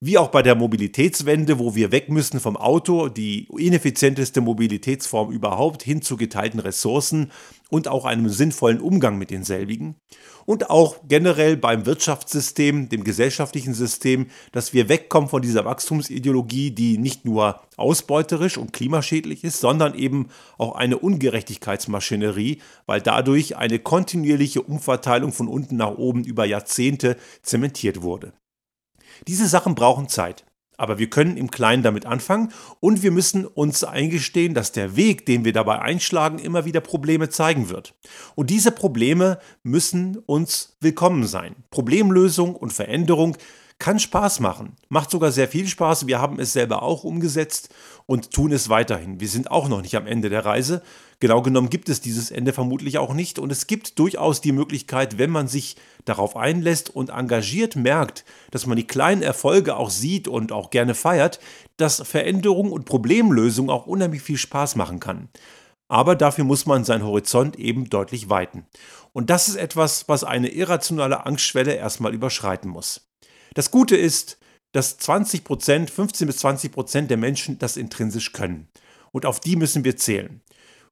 Wie 0.00 0.16
auch 0.16 0.28
bei 0.28 0.42
der 0.42 0.54
Mobilitätswende, 0.54 1.58
wo 1.58 1.74
wir 1.74 1.90
weg 1.90 2.08
müssen 2.08 2.38
vom 2.38 2.56
Auto, 2.56 3.08
die 3.08 3.48
ineffizienteste 3.58 4.40
Mobilitätsform 4.40 5.32
überhaupt, 5.32 5.82
hin 5.82 6.02
zu 6.02 6.16
geteilten 6.16 6.60
Ressourcen 6.60 7.32
und 7.68 7.88
auch 7.88 8.04
einem 8.04 8.28
sinnvollen 8.28 8.80
Umgang 8.80 9.18
mit 9.18 9.32
denselbigen. 9.32 9.96
Und 10.46 10.70
auch 10.70 10.98
generell 11.08 11.56
beim 11.56 11.84
Wirtschaftssystem, 11.84 12.88
dem 12.88 13.02
gesellschaftlichen 13.02 13.74
System, 13.74 14.28
dass 14.52 14.72
wir 14.72 14.88
wegkommen 14.88 15.28
von 15.28 15.42
dieser 15.42 15.64
Wachstumsideologie, 15.64 16.70
die 16.70 16.96
nicht 16.96 17.24
nur 17.24 17.60
ausbeuterisch 17.76 18.56
und 18.56 18.72
klimaschädlich 18.72 19.42
ist, 19.42 19.58
sondern 19.58 19.96
eben 19.96 20.28
auch 20.58 20.76
eine 20.76 20.98
Ungerechtigkeitsmaschinerie, 20.98 22.60
weil 22.86 23.00
dadurch 23.00 23.56
eine 23.56 23.80
kontinuierliche 23.80 24.62
Umverteilung 24.62 25.32
von 25.32 25.48
unten 25.48 25.74
nach 25.74 25.98
oben 25.98 26.22
über 26.22 26.44
Jahrzehnte 26.44 27.16
zementiert 27.42 28.00
wurde. 28.02 28.32
Diese 29.26 29.48
Sachen 29.48 29.74
brauchen 29.74 30.08
Zeit. 30.08 30.44
Aber 30.80 30.98
wir 30.98 31.10
können 31.10 31.36
im 31.36 31.50
Kleinen 31.50 31.82
damit 31.82 32.06
anfangen 32.06 32.52
und 32.78 33.02
wir 33.02 33.10
müssen 33.10 33.44
uns 33.44 33.82
eingestehen, 33.82 34.54
dass 34.54 34.70
der 34.70 34.94
Weg, 34.94 35.26
den 35.26 35.44
wir 35.44 35.52
dabei 35.52 35.80
einschlagen, 35.80 36.38
immer 36.38 36.64
wieder 36.64 36.80
Probleme 36.80 37.28
zeigen 37.28 37.68
wird. 37.68 37.94
Und 38.36 38.50
diese 38.50 38.70
Probleme 38.70 39.40
müssen 39.64 40.18
uns 40.18 40.76
willkommen 40.80 41.26
sein. 41.26 41.56
Problemlösung 41.70 42.54
und 42.54 42.72
Veränderung 42.72 43.36
kann 43.80 43.98
Spaß 43.98 44.38
machen. 44.40 44.76
Macht 44.88 45.10
sogar 45.10 45.32
sehr 45.32 45.48
viel 45.48 45.66
Spaß. 45.66 46.06
Wir 46.06 46.20
haben 46.20 46.38
es 46.38 46.52
selber 46.52 46.82
auch 46.82 47.02
umgesetzt 47.04 47.74
und 48.08 48.30
tun 48.30 48.52
es 48.52 48.70
weiterhin. 48.70 49.20
Wir 49.20 49.28
sind 49.28 49.50
auch 49.50 49.68
noch 49.68 49.82
nicht 49.82 49.94
am 49.94 50.06
Ende 50.06 50.30
der 50.30 50.46
Reise. 50.46 50.80
Genau 51.20 51.42
genommen 51.42 51.68
gibt 51.68 51.90
es 51.90 52.00
dieses 52.00 52.30
Ende 52.30 52.54
vermutlich 52.54 52.96
auch 52.96 53.12
nicht. 53.12 53.38
Und 53.38 53.52
es 53.52 53.66
gibt 53.66 53.98
durchaus 53.98 54.40
die 54.40 54.52
Möglichkeit, 54.52 55.18
wenn 55.18 55.28
man 55.28 55.46
sich 55.46 55.76
darauf 56.06 56.34
einlässt 56.34 56.88
und 56.88 57.10
engagiert 57.10 57.76
merkt, 57.76 58.24
dass 58.50 58.64
man 58.64 58.78
die 58.78 58.86
kleinen 58.86 59.20
Erfolge 59.20 59.76
auch 59.76 59.90
sieht 59.90 60.26
und 60.26 60.52
auch 60.52 60.70
gerne 60.70 60.94
feiert, 60.94 61.38
dass 61.76 62.00
Veränderung 62.00 62.72
und 62.72 62.86
Problemlösung 62.86 63.68
auch 63.68 63.86
unheimlich 63.86 64.22
viel 64.22 64.38
Spaß 64.38 64.76
machen 64.76 65.00
kann. 65.00 65.28
Aber 65.88 66.16
dafür 66.16 66.44
muss 66.44 66.64
man 66.64 66.84
seinen 66.84 67.04
Horizont 67.04 67.56
eben 67.58 67.90
deutlich 67.90 68.30
weiten. 68.30 68.64
Und 69.12 69.28
das 69.28 69.48
ist 69.48 69.56
etwas, 69.56 70.08
was 70.08 70.24
eine 70.24 70.48
irrationale 70.48 71.26
Angstschwelle 71.26 71.74
erstmal 71.74 72.14
überschreiten 72.14 72.70
muss. 72.70 73.06
Das 73.52 73.70
Gute 73.70 73.96
ist, 73.96 74.38
dass 74.72 74.98
20 74.98 75.44
Prozent, 75.44 75.90
15 75.90 76.26
bis 76.26 76.38
20 76.38 76.72
Prozent 76.72 77.10
der 77.10 77.16
Menschen 77.16 77.58
das 77.58 77.76
intrinsisch 77.76 78.32
können. 78.32 78.68
Und 79.12 79.26
auf 79.26 79.40
die 79.40 79.56
müssen 79.56 79.84
wir 79.84 79.96
zählen. 79.96 80.40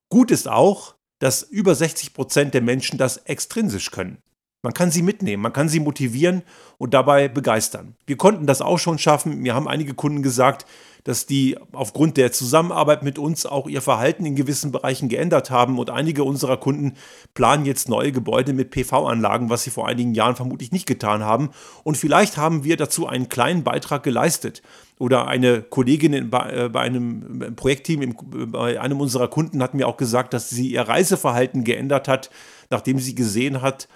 Gut 0.08 0.30
ist 0.30 0.48
auch, 0.48 0.94
dass 1.18 1.42
über 1.42 1.74
60 1.74 2.14
Prozent 2.14 2.54
der 2.54 2.62
Menschen 2.62 2.98
das 2.98 3.18
extrinsisch 3.18 3.90
können. 3.90 4.18
Man 4.62 4.74
kann 4.74 4.90
sie 4.90 5.02
mitnehmen, 5.02 5.42
man 5.42 5.52
kann 5.52 5.68
sie 5.68 5.80
motivieren 5.80 6.42
und 6.78 6.92
dabei 6.92 7.28
begeistern. 7.28 7.94
Wir 8.06 8.16
konnten 8.16 8.46
das 8.46 8.60
auch 8.60 8.78
schon 8.78 8.98
schaffen. 8.98 9.38
Mir 9.38 9.54
haben 9.54 9.68
einige 9.68 9.94
Kunden 9.94 10.22
gesagt, 10.22 10.66
dass 11.06 11.24
die 11.24 11.56
aufgrund 11.70 12.16
der 12.16 12.32
Zusammenarbeit 12.32 13.04
mit 13.04 13.16
uns 13.16 13.46
auch 13.46 13.68
ihr 13.68 13.80
Verhalten 13.80 14.26
in 14.26 14.34
gewissen 14.34 14.72
Bereichen 14.72 15.08
geändert 15.08 15.52
haben. 15.52 15.78
Und 15.78 15.88
einige 15.88 16.24
unserer 16.24 16.56
Kunden 16.56 16.94
planen 17.32 17.64
jetzt 17.64 17.88
neue 17.88 18.10
Gebäude 18.10 18.52
mit 18.52 18.72
PV-Anlagen, 18.72 19.48
was 19.48 19.62
sie 19.62 19.70
vor 19.70 19.86
einigen 19.86 20.14
Jahren 20.14 20.34
vermutlich 20.34 20.72
nicht 20.72 20.86
getan 20.86 21.22
haben. 21.22 21.50
Und 21.84 21.96
vielleicht 21.96 22.36
haben 22.38 22.64
wir 22.64 22.76
dazu 22.76 23.06
einen 23.06 23.28
kleinen 23.28 23.62
Beitrag 23.62 24.02
geleistet. 24.02 24.62
Oder 24.98 25.28
eine 25.28 25.62
Kollegin 25.62 26.28
bei, 26.28 26.50
äh, 26.50 26.76
einem 26.76 27.54
Projektteam, 27.54 28.16
bei 28.50 28.80
einem 28.80 29.00
unserer 29.00 29.28
Kunden 29.28 29.62
hat 29.62 29.74
mir 29.74 29.86
auch 29.86 29.98
gesagt, 29.98 30.34
dass 30.34 30.50
sie 30.50 30.72
ihr 30.72 30.82
Reiseverhalten 30.82 31.62
geändert 31.62 32.08
hat, 32.08 32.30
nachdem 32.68 32.98
sie 32.98 33.14
gesehen 33.14 33.62
hat, 33.62 33.86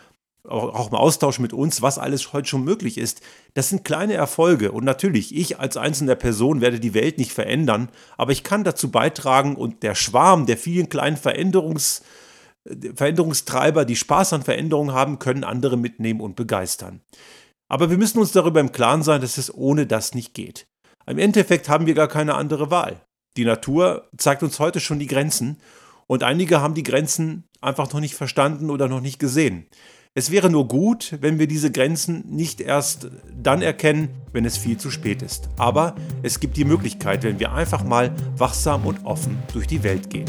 auch 0.45 0.89
im 0.89 0.95
Austausch 0.95 1.39
mit 1.39 1.53
uns, 1.53 1.83
was 1.83 1.99
alles 1.99 2.33
heute 2.33 2.49
schon 2.49 2.65
möglich 2.65 2.99
ist. 2.99 3.21
Das 3.55 3.69
sind 3.69 3.85
kleine 3.85 4.15
Erfolge 4.15 4.73
und 4.73 4.85
natürlich, 4.85 5.37
ich 5.37 5.59
als 5.59 5.77
einzelne 5.77 6.17
Person 6.17 6.61
werde 6.61 6.81
die 6.81 6.95
Welt 6.95 7.19
nicht 7.19 7.33
verändern, 7.33 7.89
aber 8.17 8.33
ich 8.33 8.43
kann 8.43 8.65
dazu 8.65 8.91
beitragen 8.91 9.57
und 9.57 9.83
der 9.83 9.95
Schwarm 9.95 10.47
der 10.47 10.57
vielen 10.57 10.89
kleinen 10.89 11.17
Veränderungs, 11.17 12.03
Veränderungstreiber, 12.95 13.85
die 13.85 13.97
Spaß 13.97 14.33
an 14.33 14.43
Veränderungen 14.43 14.93
haben, 14.95 15.19
können 15.19 15.45
andere 15.45 15.77
mitnehmen 15.77 16.21
und 16.21 16.37
begeistern. 16.37 17.01
Aber 17.69 17.91
wir 17.91 17.99
müssen 17.99 18.19
uns 18.19 18.33
darüber 18.33 18.61
im 18.61 18.73
Klaren 18.73 19.03
sein, 19.03 19.21
dass 19.21 19.39
es 19.39 19.55
ohne 19.55 19.87
das 19.87 20.15
nicht 20.15 20.35
geht. 20.35 20.67
Im 21.07 21.19
Endeffekt 21.19 21.69
haben 21.69 21.87
wir 21.87 21.95
gar 21.95 22.09
keine 22.09 22.35
andere 22.35 22.71
Wahl. 22.71 23.01
Die 23.37 23.45
Natur 23.45 24.09
zeigt 24.17 24.43
uns 24.43 24.59
heute 24.59 24.81
schon 24.81 24.99
die 24.99 25.07
Grenzen 25.07 25.59
und 26.07 26.25
einige 26.25 26.61
haben 26.61 26.75
die 26.75 26.83
Grenzen 26.83 27.45
einfach 27.61 27.93
noch 27.93 28.01
nicht 28.01 28.15
verstanden 28.15 28.71
oder 28.71 28.89
noch 28.89 29.01
nicht 29.01 29.19
gesehen. 29.19 29.67
Es 30.13 30.33
wäre 30.33 30.51
nur 30.51 30.67
gut, 30.67 31.19
wenn 31.21 31.39
wir 31.39 31.47
diese 31.47 31.71
Grenzen 31.71 32.25
nicht 32.29 32.61
erst 32.61 33.09
dann 33.33 33.63
erkennen, 33.63 34.09
wenn 34.33 34.45
es 34.45 34.59
viel 34.59 34.77
zu 34.77 34.91
spät 34.91 35.23
ist. 35.23 35.49
Aber 35.57 35.95
es 36.25 36.41
gibt 36.41 36.57
die 36.57 36.65
Möglichkeit, 36.65 37.23
wenn 37.23 37.39
wir 37.39 37.53
einfach 37.53 37.85
mal 37.85 38.13
wachsam 38.37 38.87
und 38.87 39.05
offen 39.05 39.39
durch 39.53 39.69
die 39.69 39.85
Welt 39.85 40.11
gehen. 40.11 40.29